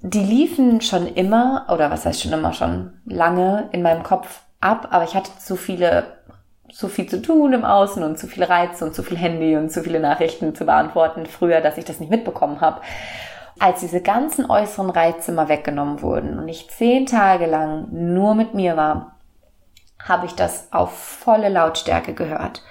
die 0.00 0.24
liefen 0.24 0.80
schon 0.80 1.06
immer, 1.06 1.66
oder 1.68 1.90
was 1.90 2.06
heißt 2.06 2.22
schon 2.22 2.32
immer, 2.32 2.54
schon 2.54 2.94
lange 3.04 3.68
in 3.72 3.82
meinem 3.82 4.02
Kopf 4.02 4.40
ab, 4.58 4.88
aber 4.90 5.04
ich 5.04 5.14
hatte 5.14 5.30
zu 5.38 5.56
viele, 5.56 6.04
zu 6.72 6.88
viel 6.88 7.06
zu 7.06 7.20
tun 7.20 7.52
im 7.52 7.66
Außen 7.66 8.02
und 8.02 8.18
zu 8.18 8.26
viele 8.26 8.48
Reize 8.48 8.86
und 8.86 8.94
zu 8.94 9.02
viel 9.02 9.18
Handy 9.18 9.56
und 9.56 9.70
zu 9.70 9.82
viele 9.82 10.00
Nachrichten 10.00 10.54
zu 10.54 10.64
beantworten 10.64 11.26
früher, 11.26 11.60
dass 11.60 11.76
ich 11.76 11.84
das 11.84 12.00
nicht 12.00 12.10
mitbekommen 12.10 12.62
habe 12.62 12.80
als 13.60 13.80
diese 13.80 14.00
ganzen 14.00 14.50
äußeren 14.50 14.90
Reize 14.90 15.32
mal 15.32 15.48
weggenommen 15.48 16.02
wurden 16.02 16.38
und 16.38 16.48
ich 16.48 16.70
zehn 16.70 17.06
Tage 17.06 17.46
lang 17.46 17.88
nur 17.90 18.34
mit 18.34 18.54
mir 18.54 18.76
war, 18.76 19.16
habe 20.02 20.26
ich 20.26 20.34
das 20.34 20.72
auf 20.72 20.92
volle 20.92 21.50
Lautstärke 21.50 22.14
gehört. 22.14 22.62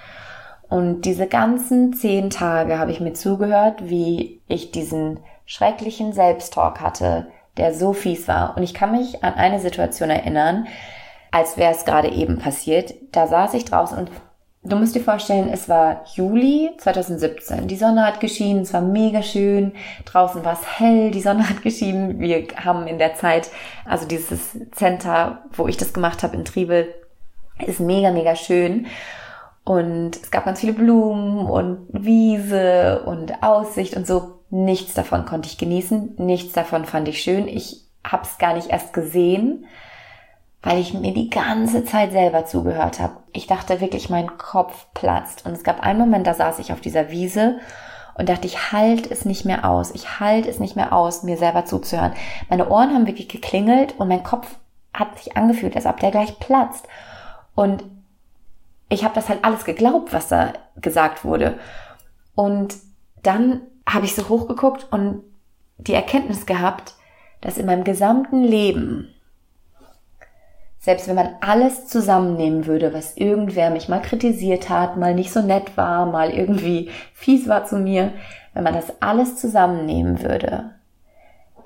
Und 0.68 1.02
diese 1.02 1.28
ganzen 1.28 1.92
zehn 1.92 2.28
Tage 2.28 2.78
habe 2.78 2.90
ich 2.90 3.00
mir 3.00 3.12
zugehört, 3.12 3.88
wie 3.88 4.40
ich 4.48 4.72
diesen 4.72 5.20
schrecklichen 5.46 6.12
Selbsttalk 6.12 6.80
hatte, 6.80 7.28
der 7.56 7.72
so 7.72 7.92
fies 7.92 8.26
war. 8.26 8.56
Und 8.56 8.64
ich 8.64 8.74
kann 8.74 8.92
mich 8.92 9.22
an 9.22 9.34
eine 9.34 9.60
Situation 9.60 10.10
erinnern, 10.10 10.66
als 11.30 11.56
wäre 11.56 11.72
es 11.72 11.84
gerade 11.84 12.08
eben 12.08 12.38
passiert. 12.38 12.94
Da 13.12 13.28
saß 13.28 13.54
ich 13.54 13.64
draußen 13.64 13.96
und 13.96 14.10
Du 14.62 14.76
musst 14.76 14.94
dir 14.94 15.00
vorstellen, 15.00 15.48
es 15.48 15.70
war 15.70 16.04
Juli 16.14 16.70
2017. 16.76 17.66
Die 17.66 17.76
Sonne 17.76 18.04
hat 18.04 18.20
geschienen, 18.20 18.60
es 18.60 18.74
war 18.74 18.82
mega 18.82 19.22
schön. 19.22 19.72
Draußen 20.04 20.44
war 20.44 20.52
es 20.52 20.78
hell, 20.78 21.10
die 21.10 21.22
Sonne 21.22 21.48
hat 21.48 21.62
geschienen. 21.62 22.20
Wir 22.20 22.46
haben 22.56 22.86
in 22.86 22.98
der 22.98 23.14
Zeit, 23.14 23.50
also 23.86 24.06
dieses 24.06 24.58
Center, 24.72 25.44
wo 25.52 25.66
ich 25.66 25.78
das 25.78 25.94
gemacht 25.94 26.22
habe 26.22 26.36
in 26.36 26.44
Triebel, 26.44 26.94
ist 27.66 27.80
mega, 27.80 28.10
mega 28.10 28.36
schön. 28.36 28.86
Und 29.64 30.16
es 30.16 30.30
gab 30.30 30.44
ganz 30.44 30.60
viele 30.60 30.74
Blumen 30.74 31.46
und 31.46 31.86
Wiese 31.92 33.02
und 33.06 33.42
Aussicht 33.42 33.96
und 33.96 34.06
so. 34.06 34.40
Nichts 34.50 34.92
davon 34.92 35.24
konnte 35.24 35.48
ich 35.48 35.56
genießen. 35.56 36.16
Nichts 36.18 36.52
davon 36.52 36.84
fand 36.84 37.08
ich 37.08 37.22
schön. 37.22 37.48
Ich 37.48 37.86
habe 38.04 38.24
es 38.24 38.36
gar 38.36 38.52
nicht 38.52 38.68
erst 38.68 38.92
gesehen 38.92 39.64
weil 40.62 40.78
ich 40.78 40.92
mir 40.92 41.14
die 41.14 41.30
ganze 41.30 41.84
Zeit 41.84 42.12
selber 42.12 42.44
zugehört 42.44 43.00
habe. 43.00 43.16
Ich 43.32 43.46
dachte 43.46 43.80
wirklich, 43.80 44.10
mein 44.10 44.36
Kopf 44.36 44.86
platzt. 44.94 45.46
Und 45.46 45.52
es 45.52 45.64
gab 45.64 45.80
einen 45.80 45.98
Moment, 45.98 46.26
da 46.26 46.34
saß 46.34 46.58
ich 46.58 46.72
auf 46.72 46.80
dieser 46.80 47.10
Wiese 47.10 47.58
und 48.14 48.28
dachte, 48.28 48.46
ich 48.46 48.72
halt 48.72 49.10
es 49.10 49.24
nicht 49.24 49.46
mehr 49.46 49.64
aus. 49.64 49.94
Ich 49.94 50.20
halt 50.20 50.46
es 50.46 50.58
nicht 50.58 50.76
mehr 50.76 50.92
aus, 50.92 51.22
mir 51.22 51.38
selber 51.38 51.64
zuzuhören. 51.64 52.12
Meine 52.50 52.68
Ohren 52.68 52.92
haben 52.92 53.06
wirklich 53.06 53.28
geklingelt 53.28 53.98
und 53.98 54.08
mein 54.08 54.22
Kopf 54.22 54.56
hat 54.92 55.18
sich 55.18 55.36
angefühlt, 55.36 55.76
als 55.76 55.86
ob 55.86 55.98
der 56.00 56.10
gleich 56.10 56.38
platzt. 56.38 56.86
Und 57.54 57.84
ich 58.90 59.04
habe 59.04 59.14
das 59.14 59.28
halt 59.28 59.44
alles 59.44 59.64
geglaubt, 59.64 60.12
was 60.12 60.28
da 60.28 60.52
gesagt 60.76 61.24
wurde. 61.24 61.58
Und 62.34 62.76
dann 63.22 63.62
habe 63.88 64.04
ich 64.04 64.14
so 64.14 64.28
hochgeguckt 64.28 64.92
und 64.92 65.22
die 65.78 65.94
Erkenntnis 65.94 66.44
gehabt, 66.44 66.94
dass 67.40 67.56
in 67.56 67.66
meinem 67.66 67.84
gesamten 67.84 68.42
Leben 68.42 69.14
selbst 70.80 71.08
wenn 71.08 71.14
man 71.14 71.36
alles 71.42 71.86
zusammennehmen 71.86 72.64
würde, 72.66 72.94
was 72.94 73.16
irgendwer 73.16 73.70
mich 73.70 73.90
mal 73.90 74.00
kritisiert 74.00 74.70
hat, 74.70 74.96
mal 74.96 75.14
nicht 75.14 75.30
so 75.30 75.42
nett 75.42 75.76
war, 75.76 76.06
mal 76.06 76.30
irgendwie 76.30 76.88
fies 77.12 77.48
war 77.48 77.66
zu 77.66 77.76
mir, 77.76 78.12
wenn 78.54 78.64
man 78.64 78.74
das 78.74 79.00
alles 79.02 79.36
zusammennehmen 79.36 80.22
würde, 80.22 80.70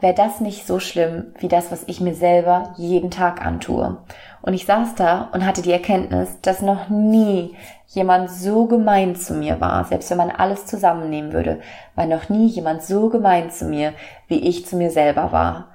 wäre 0.01 0.15
das 0.15 0.41
nicht 0.41 0.67
so 0.67 0.81
schlimm 0.81 1.27
wie 1.39 1.47
das, 1.47 1.71
was 1.71 1.85
ich 1.87 2.01
mir 2.01 2.15
selber 2.15 2.75
jeden 2.77 3.13
Tag 3.13 3.41
antue. 3.47 3.99
Und 4.43 4.53
ich 4.53 4.67
saß 4.67 4.97
da 4.97 5.31
und 5.33 5.47
hatte 5.47 5.63
die 5.63 5.73
Erkenntnis, 5.73 6.41
dass 6.43 6.61
noch 6.61 6.89
nie 6.89 7.55
jemand 7.87 8.31
so 8.31 8.67
gemein 8.67 9.15
zu 9.15 9.35
mir 9.35 9.61
war, 9.61 9.85
selbst 9.85 10.11
wenn 10.11 10.19
man 10.19 10.33
alles 10.33 10.67
zusammennehmen 10.67 11.33
würde, 11.33 11.61
war 11.95 12.07
noch 12.07 12.29
nie 12.29 12.49
jemand 12.49 12.83
so 12.83 13.09
gemein 13.11 13.53
zu 13.53 13.67
mir, 13.67 13.93
wie 14.27 14.41
ich 14.41 14.67
zu 14.67 14.75
mir 14.77 14.91
selber 14.91 15.31
war. 15.31 15.69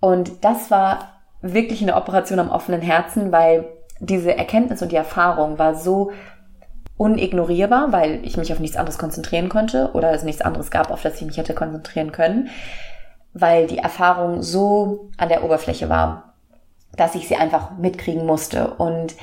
Und 0.00 0.42
das 0.44 0.70
war 0.70 1.17
wirklich 1.40 1.82
eine 1.82 1.96
Operation 1.96 2.38
am 2.38 2.50
offenen 2.50 2.82
Herzen, 2.82 3.32
weil 3.32 3.66
diese 4.00 4.36
Erkenntnis 4.36 4.82
und 4.82 4.92
die 4.92 4.96
Erfahrung 4.96 5.58
war 5.58 5.74
so 5.74 6.10
unignorierbar, 6.96 7.92
weil 7.92 8.24
ich 8.24 8.36
mich 8.36 8.52
auf 8.52 8.58
nichts 8.58 8.76
anderes 8.76 8.98
konzentrieren 8.98 9.48
konnte 9.48 9.90
oder 9.94 10.12
es 10.12 10.24
nichts 10.24 10.42
anderes 10.42 10.70
gab, 10.70 10.90
auf 10.90 11.02
das 11.02 11.16
ich 11.16 11.26
mich 11.26 11.36
hätte 11.36 11.54
konzentrieren 11.54 12.12
können, 12.12 12.48
weil 13.32 13.66
die 13.66 13.78
Erfahrung 13.78 14.42
so 14.42 15.10
an 15.16 15.28
der 15.28 15.44
Oberfläche 15.44 15.88
war, 15.88 16.34
dass 16.96 17.14
ich 17.14 17.28
sie 17.28 17.36
einfach 17.36 17.78
mitkriegen 17.78 18.26
musste. 18.26 18.74
Und 18.74 19.14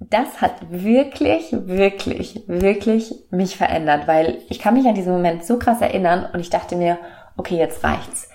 das 0.00 0.40
hat 0.40 0.54
wirklich, 0.68 1.48
wirklich, 1.52 2.42
wirklich 2.48 3.14
mich 3.30 3.56
verändert, 3.56 4.08
weil 4.08 4.38
ich 4.48 4.58
kann 4.58 4.74
mich 4.74 4.86
an 4.86 4.94
diesen 4.94 5.12
Moment 5.12 5.44
so 5.44 5.58
krass 5.58 5.80
erinnern 5.80 6.26
und 6.32 6.40
ich 6.40 6.50
dachte 6.50 6.74
mir, 6.74 6.98
okay, 7.36 7.56
jetzt 7.56 7.84
reicht's 7.84 8.28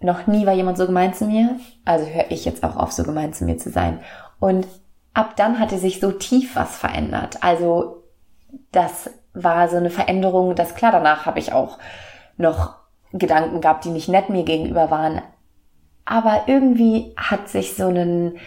noch 0.00 0.26
nie 0.26 0.46
war 0.46 0.54
jemand 0.54 0.78
so 0.78 0.86
gemein 0.86 1.14
zu 1.14 1.26
mir, 1.26 1.56
also 1.84 2.06
höre 2.06 2.30
ich 2.30 2.44
jetzt 2.44 2.64
auch 2.64 2.76
auf, 2.76 2.92
so 2.92 3.02
gemein 3.02 3.32
zu 3.32 3.44
mir 3.44 3.58
zu 3.58 3.70
sein. 3.70 4.00
Und 4.38 4.66
ab 5.14 5.36
dann 5.36 5.58
hatte 5.58 5.78
sich 5.78 6.00
so 6.00 6.10
tief 6.10 6.56
was 6.56 6.76
verändert. 6.76 7.38
Also 7.42 8.04
das 8.72 9.10
war 9.34 9.68
so 9.68 9.76
eine 9.76 9.90
Veränderung, 9.90 10.54
dass 10.54 10.74
klar, 10.74 10.92
danach 10.92 11.26
habe 11.26 11.38
ich 11.38 11.52
auch 11.52 11.78
noch 12.36 12.76
Gedanken 13.12 13.60
gehabt, 13.60 13.84
die 13.84 13.90
nicht 13.90 14.08
nett 14.08 14.30
mir 14.30 14.44
gegenüber 14.44 14.90
waren. 14.90 15.20
Aber 16.04 16.44
irgendwie 16.46 17.14
hat 17.16 17.48
sich 17.48 17.74
so 17.74 17.88
ein 17.88 18.38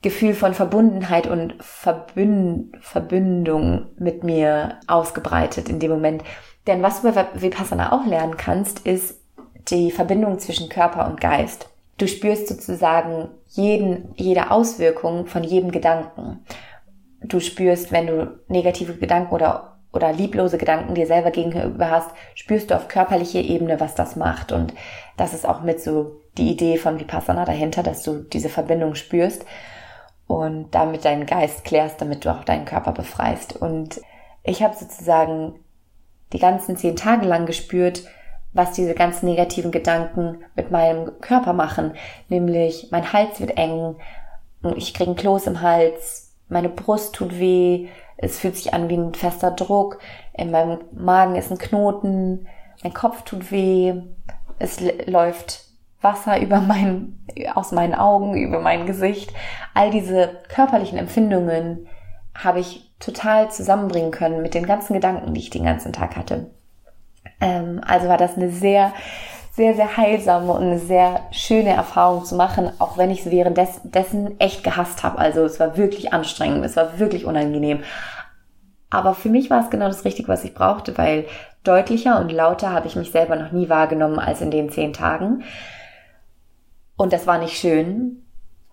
Gefühl 0.00 0.34
von 0.34 0.54
Verbundenheit 0.54 1.26
und 1.26 1.54
Verbünd 1.60 2.76
Verbündung 2.80 3.86
mit 3.98 4.22
mir 4.22 4.78
ausgebreitet 4.86 5.68
in 5.68 5.80
dem 5.80 5.90
Moment. 5.90 6.22
Denn 6.66 6.82
was 6.82 7.02
du 7.02 7.12
bei 7.12 7.26
Vipassana 7.34 7.92
auch 7.92 8.06
lernen 8.06 8.36
kannst, 8.36 8.86
ist, 8.86 9.20
die 9.70 9.90
Verbindung 9.90 10.38
zwischen 10.38 10.68
Körper 10.68 11.06
und 11.06 11.20
Geist. 11.20 11.68
Du 11.98 12.06
spürst 12.06 12.48
sozusagen 12.48 13.28
jeden, 13.48 14.14
jede 14.16 14.50
Auswirkung 14.50 15.26
von 15.26 15.42
jedem 15.42 15.72
Gedanken. 15.72 16.44
Du 17.22 17.40
spürst, 17.40 17.90
wenn 17.90 18.06
du 18.06 18.38
negative 18.46 18.94
Gedanken 18.94 19.34
oder, 19.34 19.78
oder 19.92 20.12
lieblose 20.12 20.58
Gedanken 20.58 20.94
dir 20.94 21.06
selber 21.06 21.32
gegenüber 21.32 21.90
hast, 21.90 22.10
spürst 22.34 22.70
du 22.70 22.76
auf 22.76 22.86
körperlicher 22.86 23.40
Ebene, 23.40 23.80
was 23.80 23.96
das 23.96 24.14
macht. 24.14 24.52
Und 24.52 24.74
das 25.16 25.34
ist 25.34 25.46
auch 25.46 25.62
mit 25.62 25.82
so 25.82 26.20
die 26.36 26.50
Idee 26.50 26.76
von 26.76 27.00
Vipassana 27.00 27.44
dahinter, 27.44 27.82
dass 27.82 28.04
du 28.04 28.22
diese 28.22 28.48
Verbindung 28.48 28.94
spürst 28.94 29.44
und 30.28 30.70
damit 30.72 31.04
deinen 31.04 31.26
Geist 31.26 31.64
klärst, 31.64 32.00
damit 32.00 32.24
du 32.24 32.30
auch 32.30 32.44
deinen 32.44 32.64
Körper 32.64 32.92
befreist. 32.92 33.56
Und 33.56 34.00
ich 34.44 34.62
habe 34.62 34.76
sozusagen 34.76 35.58
die 36.32 36.38
ganzen 36.38 36.76
zehn 36.76 36.94
Tage 36.94 37.26
lang 37.26 37.46
gespürt, 37.46 38.04
was 38.52 38.72
diese 38.72 38.94
ganzen 38.94 39.26
negativen 39.26 39.70
Gedanken 39.70 40.38
mit 40.56 40.70
meinem 40.70 41.20
Körper 41.20 41.52
machen. 41.52 41.92
Nämlich 42.28 42.88
mein 42.90 43.12
Hals 43.12 43.40
wird 43.40 43.56
eng, 43.56 43.96
ich 44.76 44.94
kriege 44.94 45.10
ein 45.10 45.16
Kloß 45.16 45.46
im 45.46 45.60
Hals, 45.60 46.34
meine 46.48 46.68
Brust 46.68 47.14
tut 47.14 47.38
weh, 47.38 47.88
es 48.16 48.38
fühlt 48.38 48.56
sich 48.56 48.74
an 48.74 48.88
wie 48.88 48.96
ein 48.96 49.14
fester 49.14 49.50
Druck, 49.50 49.98
in 50.32 50.50
meinem 50.50 50.78
Magen 50.92 51.36
ist 51.36 51.50
ein 51.50 51.58
Knoten, 51.58 52.48
mein 52.82 52.94
Kopf 52.94 53.22
tut 53.22 53.52
weh, 53.52 53.94
es 54.58 54.80
läuft 55.06 55.64
Wasser 56.00 56.40
über 56.40 56.60
mein, 56.60 57.18
aus 57.54 57.72
meinen 57.72 57.94
Augen, 57.94 58.36
über 58.36 58.60
mein 58.60 58.86
Gesicht. 58.86 59.32
All 59.74 59.90
diese 59.90 60.30
körperlichen 60.48 60.98
Empfindungen 60.98 61.88
habe 62.34 62.60
ich 62.60 62.92
total 63.00 63.50
zusammenbringen 63.50 64.12
können 64.12 64.42
mit 64.42 64.54
den 64.54 64.66
ganzen 64.66 64.94
Gedanken, 64.94 65.34
die 65.34 65.40
ich 65.40 65.50
den 65.50 65.64
ganzen 65.64 65.92
Tag 65.92 66.16
hatte. 66.16 66.50
Ähm, 67.40 67.80
also 67.86 68.08
war 68.08 68.16
das 68.16 68.36
eine 68.36 68.50
sehr, 68.50 68.92
sehr, 69.52 69.74
sehr 69.74 69.96
heilsame 69.96 70.52
und 70.52 70.62
eine 70.62 70.78
sehr 70.78 71.20
schöne 71.30 71.70
Erfahrung 71.70 72.24
zu 72.24 72.36
machen, 72.36 72.70
auch 72.78 72.96
wenn 72.96 73.10
ich 73.10 73.26
es 73.26 73.30
währenddessen 73.30 74.38
echt 74.40 74.62
gehasst 74.62 75.02
habe. 75.02 75.18
Also 75.18 75.44
es 75.44 75.58
war 75.58 75.76
wirklich 75.76 76.12
anstrengend, 76.12 76.64
es 76.64 76.76
war 76.76 76.98
wirklich 76.98 77.24
unangenehm. 77.24 77.82
Aber 78.90 79.14
für 79.14 79.28
mich 79.28 79.50
war 79.50 79.62
es 79.62 79.70
genau 79.70 79.86
das 79.86 80.04
Richtige, 80.04 80.28
was 80.28 80.44
ich 80.44 80.54
brauchte, 80.54 80.96
weil 80.96 81.26
deutlicher 81.64 82.20
und 82.20 82.32
lauter 82.32 82.72
habe 82.72 82.86
ich 82.86 82.96
mich 82.96 83.10
selber 83.10 83.36
noch 83.36 83.52
nie 83.52 83.68
wahrgenommen 83.68 84.18
als 84.18 84.40
in 84.40 84.50
den 84.50 84.70
zehn 84.70 84.92
Tagen. 84.92 85.42
Und 86.96 87.12
das 87.12 87.26
war 87.26 87.38
nicht 87.38 87.58
schön, 87.58 88.24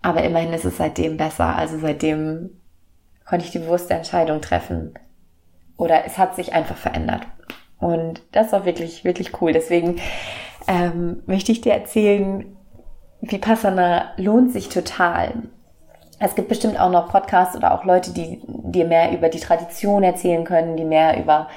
aber 0.01 0.23
immerhin 0.23 0.53
ist 0.53 0.65
es 0.65 0.77
seitdem 0.77 1.17
besser. 1.17 1.55
Also 1.55 1.79
seitdem 1.79 2.61
konnte 3.25 3.45
ich 3.45 3.51
die 3.51 3.59
bewusste 3.59 3.93
Entscheidung 3.93 4.39
treffen. 4.41 4.93
Oder 5.77 6.05
es 6.05 6.17
hat 6.17 6.35
sich 6.35 6.53
einfach 6.53 6.77
verändert. 6.77 7.21
Und 7.79 8.21
das 8.31 8.51
war 8.51 8.65
wirklich, 8.65 9.03
wirklich 9.03 9.41
cool. 9.41 9.53
Deswegen 9.53 9.97
ähm, 10.67 11.23
möchte 11.25 11.51
ich 11.51 11.61
dir 11.61 11.73
erzählen, 11.73 12.55
Vipassana 13.21 14.11
lohnt 14.17 14.51
sich 14.51 14.69
total. 14.69 15.33
Es 16.19 16.35
gibt 16.35 16.47
bestimmt 16.47 16.79
auch 16.79 16.91
noch 16.91 17.09
Podcasts 17.09 17.55
oder 17.55 17.73
auch 17.73 17.83
Leute, 17.83 18.13
die 18.13 18.39
dir 18.47 18.85
mehr 18.85 19.11
über 19.11 19.29
die 19.29 19.39
Tradition 19.39 20.03
erzählen 20.03 20.45
können, 20.45 20.77
die 20.77 20.85
mehr 20.85 21.19
über 21.19 21.47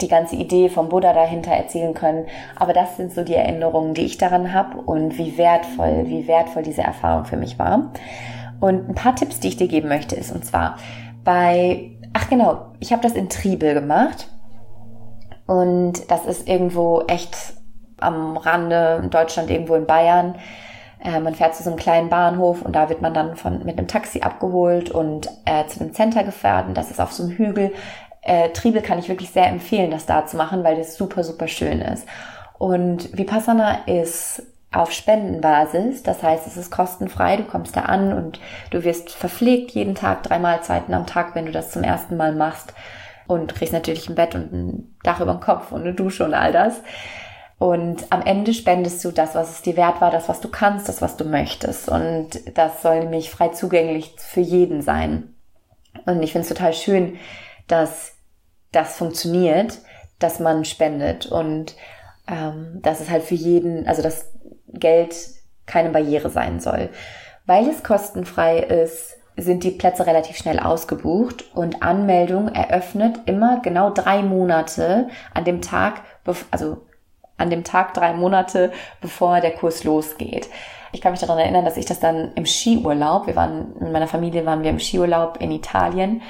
die 0.00 0.08
ganze 0.08 0.36
Idee 0.36 0.68
vom 0.68 0.88
Buddha 0.88 1.12
dahinter 1.12 1.52
erzählen 1.52 1.94
können. 1.94 2.26
Aber 2.56 2.72
das 2.72 2.96
sind 2.96 3.12
so 3.12 3.24
die 3.24 3.34
Erinnerungen, 3.34 3.94
die 3.94 4.04
ich 4.04 4.18
daran 4.18 4.52
habe 4.52 4.78
und 4.78 5.18
wie 5.18 5.38
wertvoll, 5.38 6.04
wie 6.06 6.28
wertvoll 6.28 6.62
diese 6.62 6.82
Erfahrung 6.82 7.24
für 7.24 7.36
mich 7.36 7.58
war. 7.58 7.92
Und 8.60 8.88
ein 8.88 8.94
paar 8.94 9.16
Tipps, 9.16 9.40
die 9.40 9.48
ich 9.48 9.56
dir 9.56 9.68
geben 9.68 9.88
möchte, 9.88 10.16
ist 10.16 10.32
und 10.32 10.44
zwar 10.44 10.76
bei, 11.24 11.90
ach 12.12 12.28
genau, 12.28 12.72
ich 12.80 12.92
habe 12.92 13.02
das 13.02 13.12
in 13.12 13.28
Triebel 13.28 13.74
gemacht. 13.74 14.28
Und 15.46 16.10
das 16.10 16.26
ist 16.26 16.48
irgendwo 16.48 17.02
echt 17.06 17.36
am 17.98 18.36
Rande 18.36 19.00
in 19.02 19.10
Deutschland, 19.10 19.50
irgendwo 19.50 19.74
in 19.74 19.86
Bayern. 19.86 20.36
Äh, 21.02 21.20
man 21.20 21.34
fährt 21.34 21.54
zu 21.54 21.62
so 21.62 21.70
einem 21.70 21.78
kleinen 21.78 22.08
Bahnhof 22.08 22.62
und 22.62 22.74
da 22.74 22.88
wird 22.88 23.02
man 23.02 23.14
dann 23.14 23.36
von, 23.36 23.64
mit 23.64 23.78
einem 23.78 23.88
Taxi 23.88 24.20
abgeholt 24.20 24.90
und 24.90 25.28
äh, 25.44 25.66
zu 25.66 25.78
dem 25.78 25.94
Center 25.94 26.24
gefahren. 26.24 26.74
Das 26.74 26.90
ist 26.90 27.00
auf 27.00 27.12
so 27.12 27.24
einem 27.24 27.32
Hügel. 27.32 27.72
Äh, 28.22 28.50
Triebel 28.50 28.82
kann 28.82 28.98
ich 28.98 29.08
wirklich 29.08 29.30
sehr 29.30 29.46
empfehlen, 29.46 29.90
das 29.90 30.06
da 30.06 30.26
zu 30.26 30.36
machen, 30.36 30.64
weil 30.64 30.76
das 30.76 30.96
super, 30.96 31.22
super 31.22 31.48
schön 31.48 31.80
ist. 31.80 32.06
Und 32.58 33.16
Vipassana 33.16 33.86
ist 33.86 34.42
auf 34.72 34.92
Spendenbasis. 34.92 36.02
Das 36.02 36.22
heißt, 36.22 36.46
es 36.46 36.56
ist 36.56 36.70
kostenfrei. 36.70 37.36
Du 37.36 37.44
kommst 37.44 37.76
da 37.76 37.82
an 37.82 38.12
und 38.12 38.40
du 38.70 38.84
wirst 38.84 39.10
verpflegt 39.10 39.70
jeden 39.72 39.94
Tag, 39.94 40.22
drei 40.22 40.38
Mahlzeiten 40.38 40.92
am 40.92 41.06
Tag, 41.06 41.34
wenn 41.34 41.46
du 41.46 41.52
das 41.52 41.70
zum 41.70 41.82
ersten 41.82 42.16
Mal 42.16 42.34
machst. 42.34 42.74
Und 43.26 43.54
kriegst 43.54 43.72
natürlich 43.72 44.08
ein 44.08 44.14
Bett 44.14 44.34
und 44.34 44.52
ein 44.52 44.96
Dach 45.02 45.20
über 45.20 45.32
dem 45.32 45.40
Kopf 45.40 45.72
und 45.72 45.82
eine 45.82 45.94
Dusche 45.94 46.24
und 46.24 46.34
all 46.34 46.52
das. 46.52 46.80
Und 47.58 48.06
am 48.10 48.22
Ende 48.22 48.52
spendest 48.52 49.04
du 49.04 49.10
das, 49.10 49.34
was 49.34 49.50
es 49.50 49.62
dir 49.62 49.76
wert 49.76 50.00
war, 50.00 50.10
das, 50.10 50.28
was 50.28 50.40
du 50.40 50.48
kannst, 50.48 50.88
das, 50.88 51.00
was 51.00 51.16
du 51.16 51.24
möchtest. 51.24 51.88
Und 51.88 52.28
das 52.56 52.82
soll 52.82 53.00
nämlich 53.00 53.30
frei 53.30 53.48
zugänglich 53.48 54.14
für 54.18 54.40
jeden 54.40 54.82
sein. 54.82 55.34
Und 56.04 56.22
ich 56.22 56.32
finde 56.32 56.42
es 56.42 56.48
total 56.48 56.74
schön, 56.74 57.18
dass 57.66 58.12
das 58.72 58.96
funktioniert, 58.96 59.78
dass 60.18 60.38
man 60.38 60.64
spendet 60.64 61.26
und 61.26 61.74
ähm, 62.28 62.80
dass 62.82 63.00
es 63.00 63.10
halt 63.10 63.22
für 63.22 63.34
jeden, 63.34 63.86
also 63.86 64.02
dass 64.02 64.32
Geld 64.68 65.16
keine 65.64 65.90
Barriere 65.90 66.28
sein 66.28 66.60
soll. 66.60 66.90
Weil 67.46 67.68
es 67.68 67.82
kostenfrei 67.82 68.58
ist, 68.58 69.16
sind 69.36 69.64
die 69.64 69.70
Plätze 69.70 70.06
relativ 70.06 70.36
schnell 70.36 70.58
ausgebucht 70.58 71.44
und 71.54 71.82
Anmeldung 71.82 72.48
eröffnet 72.48 73.20
immer 73.26 73.60
genau 73.62 73.90
drei 73.90 74.22
Monate 74.22 75.08
an 75.34 75.44
dem 75.44 75.60
Tag, 75.60 76.02
also 76.50 76.78
an 77.36 77.50
dem 77.50 77.64
Tag 77.64 77.92
drei 77.94 78.14
Monate, 78.14 78.72
bevor 79.00 79.40
der 79.40 79.52
Kurs 79.52 79.84
losgeht. 79.84 80.48
Ich 80.92 81.02
kann 81.02 81.12
mich 81.12 81.20
daran 81.20 81.38
erinnern, 81.38 81.64
dass 81.64 81.76
ich 81.76 81.84
das 81.84 82.00
dann 82.00 82.32
im 82.34 82.46
Skiurlaub, 82.46 83.26
wir 83.26 83.36
waren, 83.36 83.74
mit 83.78 83.92
meiner 83.92 84.06
Familie 84.06 84.46
waren 84.46 84.62
wir 84.62 84.70
im 84.70 84.80
Skiurlaub 84.80 85.38
in 85.40 85.50
Italien 85.50 86.22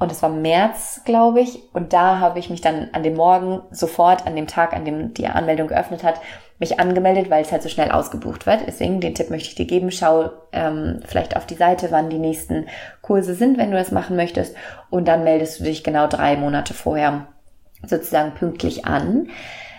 und 0.00 0.10
es 0.10 0.22
war 0.22 0.30
März, 0.30 1.02
glaube 1.04 1.40
ich, 1.40 1.62
und 1.72 1.92
da 1.92 2.18
habe 2.18 2.40
ich 2.40 2.50
mich 2.50 2.60
dann 2.60 2.88
an 2.92 3.04
dem 3.04 3.14
Morgen 3.14 3.62
sofort, 3.70 4.26
an 4.26 4.34
dem 4.34 4.48
Tag, 4.48 4.72
an 4.72 4.84
dem 4.84 5.14
die 5.14 5.28
Anmeldung 5.28 5.68
geöffnet 5.68 6.02
hat, 6.02 6.20
mich 6.58 6.78
angemeldet, 6.78 7.30
weil 7.30 7.42
es 7.42 7.52
halt 7.52 7.62
so 7.62 7.68
schnell 7.68 7.90
ausgebucht 7.90 8.46
wird. 8.46 8.60
Deswegen, 8.66 9.00
den 9.00 9.14
Tipp 9.14 9.30
möchte 9.30 9.48
ich 9.48 9.54
dir 9.54 9.66
geben, 9.66 9.90
schau 9.90 10.30
ähm, 10.52 11.00
vielleicht 11.04 11.36
auf 11.36 11.46
die 11.46 11.56
Seite, 11.56 11.88
wann 11.90 12.10
die 12.10 12.18
nächsten 12.18 12.66
Kurse 13.02 13.34
sind, 13.34 13.58
wenn 13.58 13.70
du 13.70 13.76
das 13.76 13.90
machen 13.90 14.16
möchtest, 14.16 14.54
und 14.90 15.08
dann 15.08 15.24
meldest 15.24 15.60
du 15.60 15.64
dich 15.64 15.82
genau 15.82 16.06
drei 16.06 16.36
Monate 16.36 16.74
vorher 16.74 17.26
sozusagen 17.84 18.34
pünktlich 18.34 18.84
an. 18.84 19.28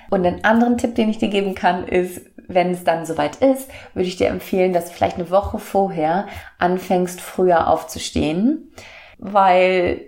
Und 0.09 0.25
einen 0.25 0.43
anderen 0.43 0.77
Tipp, 0.77 0.95
den 0.95 1.09
ich 1.09 1.17
dir 1.17 1.29
geben 1.29 1.55
kann, 1.55 1.87
ist, 1.87 2.21
wenn 2.47 2.71
es 2.71 2.83
dann 2.83 3.05
soweit 3.05 3.37
ist, 3.37 3.69
würde 3.93 4.07
ich 4.07 4.17
dir 4.17 4.27
empfehlen, 4.27 4.73
dass 4.73 4.87
du 4.87 4.93
vielleicht 4.93 5.17
eine 5.17 5.31
Woche 5.31 5.57
vorher 5.57 6.27
anfängst, 6.59 7.21
früher 7.21 7.67
aufzustehen. 7.67 8.71
Weil 9.17 10.01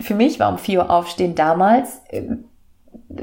für 0.00 0.14
mich 0.14 0.38
war 0.38 0.50
um 0.50 0.58
4 0.58 0.80
Uhr 0.80 0.90
aufstehen 0.90 1.34
damals, 1.34 2.02
äh, 2.10 2.22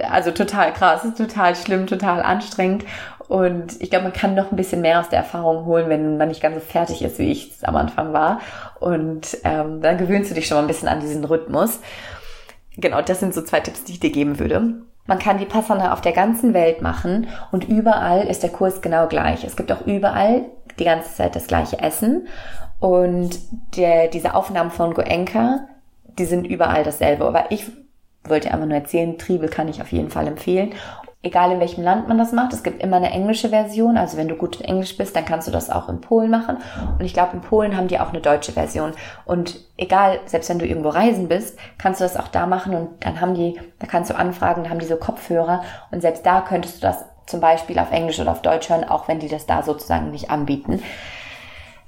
also 0.10 0.32
total 0.32 0.74
krass, 0.74 1.02
total 1.18 1.56
schlimm, 1.56 1.88
total 1.88 2.22
anstrengend. 2.22 2.86
Und 3.28 3.82
ich 3.82 3.90
glaube, 3.90 4.04
man 4.04 4.14
kann 4.14 4.36
noch 4.36 4.52
ein 4.52 4.56
bisschen 4.56 4.82
mehr 4.82 5.00
aus 5.02 5.10
der 5.10 5.20
Erfahrung 5.20 5.66
holen, 5.66 5.90
wenn 5.90 6.18
man 6.18 6.30
nicht 6.30 6.42
ganz 6.42 6.56
so 6.56 6.62
fertig 6.62 7.02
ist, 7.02 7.20
wie 7.20 7.32
ich 7.32 7.52
es 7.52 7.64
am 7.64 7.76
Anfang 7.76 8.14
war. 8.14 8.40
Und 8.80 9.38
ähm, 9.44 9.82
dann 9.82 9.98
gewöhnst 9.98 10.32
du 10.32 10.36
dich 10.36 10.48
schon 10.48 10.56
mal 10.56 10.62
ein 10.62 10.68
bisschen 10.68 10.88
an 10.88 11.02
diesen 11.02 11.26
Rhythmus. 11.26 11.82
Genau, 12.78 13.02
das 13.02 13.20
sind 13.20 13.34
so 13.34 13.42
zwei 13.42 13.60
Tipps, 13.60 13.84
die 13.84 13.94
ich 13.94 14.00
dir 14.00 14.12
geben 14.12 14.40
würde. 14.40 14.76
Man 15.08 15.20
kann 15.20 15.40
die 15.40 15.46
Passana 15.46 15.94
auf 15.94 16.02
der 16.02 16.12
ganzen 16.12 16.54
Welt 16.54 16.82
machen 16.82 17.28
und 17.52 17.68
überall 17.68 18.28
ist 18.28 18.44
der 18.44 18.50
Kurs 18.50 18.82
genau 18.82 19.08
gleich. 19.08 19.44
Es 19.44 19.56
gibt 19.56 19.72
auch 19.72 19.86
überall 19.86 20.46
die 20.80 20.84
ganze 20.84 21.14
Zeit 21.14 21.36
das 21.36 21.48
gleiche 21.48 21.80
Essen 21.80 22.28
und 22.80 23.40
der, 23.76 24.08
diese 24.08 24.36
Aufnahmen 24.36 24.70
von 24.70 24.94
Goenka, 24.94 25.68
die 26.20 26.26
sind 26.26 26.46
überall 26.46 26.84
dasselbe. 26.84 27.26
Aber 27.26 27.52
ich 27.52 27.72
wollte 28.30 28.52
einfach 28.52 28.68
nur 28.68 28.78
erzählen, 28.78 29.18
Triebel 29.18 29.50
kann 29.50 29.68
ich 29.68 29.82
auf 29.82 29.92
jeden 29.92 30.10
Fall 30.10 30.28
empfehlen 30.28 30.74
egal 31.28 31.52
in 31.52 31.60
welchem 31.60 31.84
Land 31.84 32.08
man 32.08 32.18
das 32.18 32.32
macht. 32.32 32.54
Es 32.54 32.64
gibt 32.64 32.82
immer 32.82 32.98
eine 32.98 33.12
englische 33.12 33.50
Version. 33.50 33.98
Also 33.98 34.18
wenn 34.18 34.28
du 34.28 34.36
gut 34.36 34.58
in 34.58 34.66
Englisch 34.66 34.98
bist, 34.98 35.16
dann 35.16 35.26
kannst 35.26 35.48
du 35.48 35.52
das 35.52 35.70
auch 35.70 35.90
in 35.90 36.02
Polen 36.02 36.30
machen. 36.32 36.58
Und 36.98 37.06
ich 37.06 37.14
glaube, 37.14 37.34
in 37.34 37.42
Polen 37.42 37.76
haben 37.76 37.88
die 37.88 38.00
auch 38.00 38.10
eine 38.10 38.22
deutsche 38.22 38.54
Version. 38.54 38.94
Und 39.26 39.60
egal, 39.78 40.20
selbst 40.26 40.50
wenn 40.50 40.60
du 40.60 40.66
irgendwo 40.66 40.90
reisen 40.90 41.28
bist, 41.28 41.58
kannst 41.78 42.02
du 42.02 42.06
das 42.06 42.18
auch 42.18 42.28
da 42.28 42.46
machen. 42.46 42.76
Und 42.76 42.90
dann 43.06 43.20
haben 43.20 43.34
die, 43.34 43.60
da 43.80 43.88
kannst 43.88 44.10
du 44.10 44.16
anfragen, 44.16 44.64
da 44.64 44.70
haben 44.70 44.80
die 44.80 44.86
so 44.86 44.98
Kopfhörer. 44.98 45.64
Und 45.92 46.02
selbst 46.02 46.26
da 46.26 46.42
könntest 46.42 46.78
du 46.78 46.82
das 46.82 47.06
zum 47.26 47.42
Beispiel 47.42 47.78
auf 47.80 47.92
Englisch 47.92 48.20
oder 48.20 48.32
auf 48.32 48.42
Deutsch 48.42 48.70
hören, 48.70 48.86
auch 48.86 49.08
wenn 49.08 49.20
die 49.20 49.28
das 49.28 49.46
da 49.46 49.64
sozusagen 49.64 50.12
nicht 50.12 50.32
anbieten. 50.32 50.82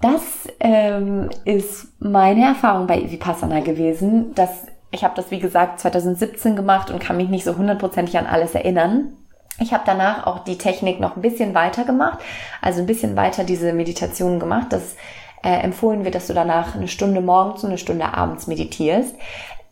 Das 0.01 0.47
ähm, 0.59 1.29
ist 1.45 1.93
meine 1.99 2.45
Erfahrung 2.45 2.87
bei 2.87 3.09
Vipassana 3.09 3.59
gewesen. 3.59 4.33
dass 4.33 4.65
ich 4.91 5.03
habe 5.03 5.15
das, 5.15 5.31
wie 5.31 5.39
gesagt, 5.39 5.79
2017 5.79 6.55
gemacht 6.55 6.89
und 6.91 6.99
kann 6.99 7.17
mich 7.17 7.29
nicht 7.29 7.43
so 7.43 7.55
hundertprozentig 7.55 8.17
an 8.17 8.25
alles 8.25 8.55
erinnern. 8.55 9.13
Ich 9.59 9.73
habe 9.73 9.83
danach 9.85 10.25
auch 10.25 10.39
die 10.39 10.57
Technik 10.57 10.99
noch 10.99 11.15
ein 11.15 11.21
bisschen 11.21 11.53
weiter 11.53 11.83
gemacht, 11.83 12.19
also 12.61 12.79
ein 12.79 12.87
bisschen 12.87 13.15
weiter 13.15 13.43
diese 13.43 13.73
Meditationen 13.73 14.39
gemacht. 14.39 14.67
Das 14.69 14.95
äh, 15.43 15.61
empfohlen 15.61 16.05
wird, 16.05 16.15
dass 16.15 16.27
du 16.27 16.33
danach 16.33 16.75
eine 16.75 16.87
Stunde 16.87 17.21
morgens 17.21 17.63
und 17.63 17.69
eine 17.69 17.77
Stunde 17.77 18.13
abends 18.13 18.47
meditierst. 18.47 19.15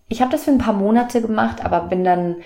Ich 0.10 0.22
habe 0.22 0.32
das 0.32 0.44
für 0.44 0.52
ein 0.52 0.58
paar 0.58 0.74
Monate 0.74 1.22
gemacht, 1.22 1.64
aber 1.64 1.82
bin 1.82 2.04
dann 2.04 2.38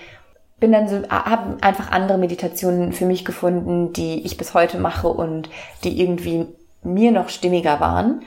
bin 0.58 0.70
dann 0.70 0.88
so 0.88 1.02
habe 1.08 1.56
einfach 1.60 1.90
andere 1.90 2.18
Meditationen 2.18 2.92
für 2.92 3.04
mich 3.04 3.24
gefunden, 3.24 3.92
die 3.92 4.24
ich 4.24 4.36
bis 4.36 4.54
heute 4.54 4.78
mache 4.78 5.08
und 5.08 5.50
die 5.82 6.00
irgendwie 6.00 6.46
mir 6.84 7.10
noch 7.10 7.30
stimmiger 7.30 7.80
waren. 7.80 8.22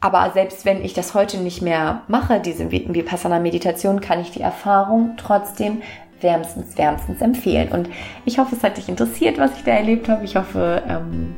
Aber 0.00 0.30
selbst 0.32 0.64
wenn 0.64 0.82
ich 0.82 0.94
das 0.94 1.12
heute 1.14 1.38
nicht 1.38 1.60
mehr 1.60 2.02
mache, 2.08 2.40
diese 2.40 2.70
Vipassana-Meditation, 2.70 4.00
kann 4.00 4.20
ich 4.20 4.30
die 4.30 4.40
Erfahrung 4.40 5.14
trotzdem 5.18 5.82
wärmstens, 6.22 6.76
wärmstens 6.78 7.20
empfehlen. 7.20 7.68
Und 7.68 7.90
ich 8.24 8.38
hoffe, 8.38 8.56
es 8.56 8.62
hat 8.62 8.78
dich 8.78 8.88
interessiert, 8.88 9.38
was 9.38 9.56
ich 9.56 9.64
da 9.64 9.72
erlebt 9.72 10.08
habe. 10.08 10.24
Ich 10.24 10.36
hoffe, 10.36 10.82
ähm, 10.88 11.34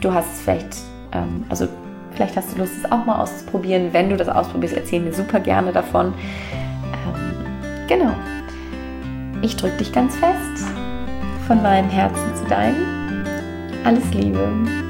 du 0.00 0.12
hast 0.12 0.32
es 0.32 0.40
vielleicht, 0.40 0.76
ähm, 1.12 1.44
also 1.50 1.68
vielleicht 2.14 2.36
hast 2.36 2.54
du 2.54 2.58
Lust, 2.58 2.72
es 2.82 2.90
auch 2.90 3.04
mal 3.04 3.20
auszuprobieren. 3.20 3.92
Wenn 3.92 4.08
du 4.08 4.16
das 4.16 4.28
ausprobierst, 4.28 4.76
erzähl 4.76 5.00
mir 5.00 5.12
super 5.12 5.40
gerne 5.40 5.70
davon. 5.72 6.14
Ähm, 6.92 7.86
genau. 7.88 8.12
Ich 9.42 9.56
drücke 9.56 9.76
dich 9.76 9.92
ganz 9.92 10.16
fest 10.16 10.66
von 11.46 11.62
meinem 11.62 11.90
Herzen 11.90 12.36
zu 12.36 12.44
deinem. 12.46 13.24
Alles 13.84 14.12
Liebe. 14.12 14.89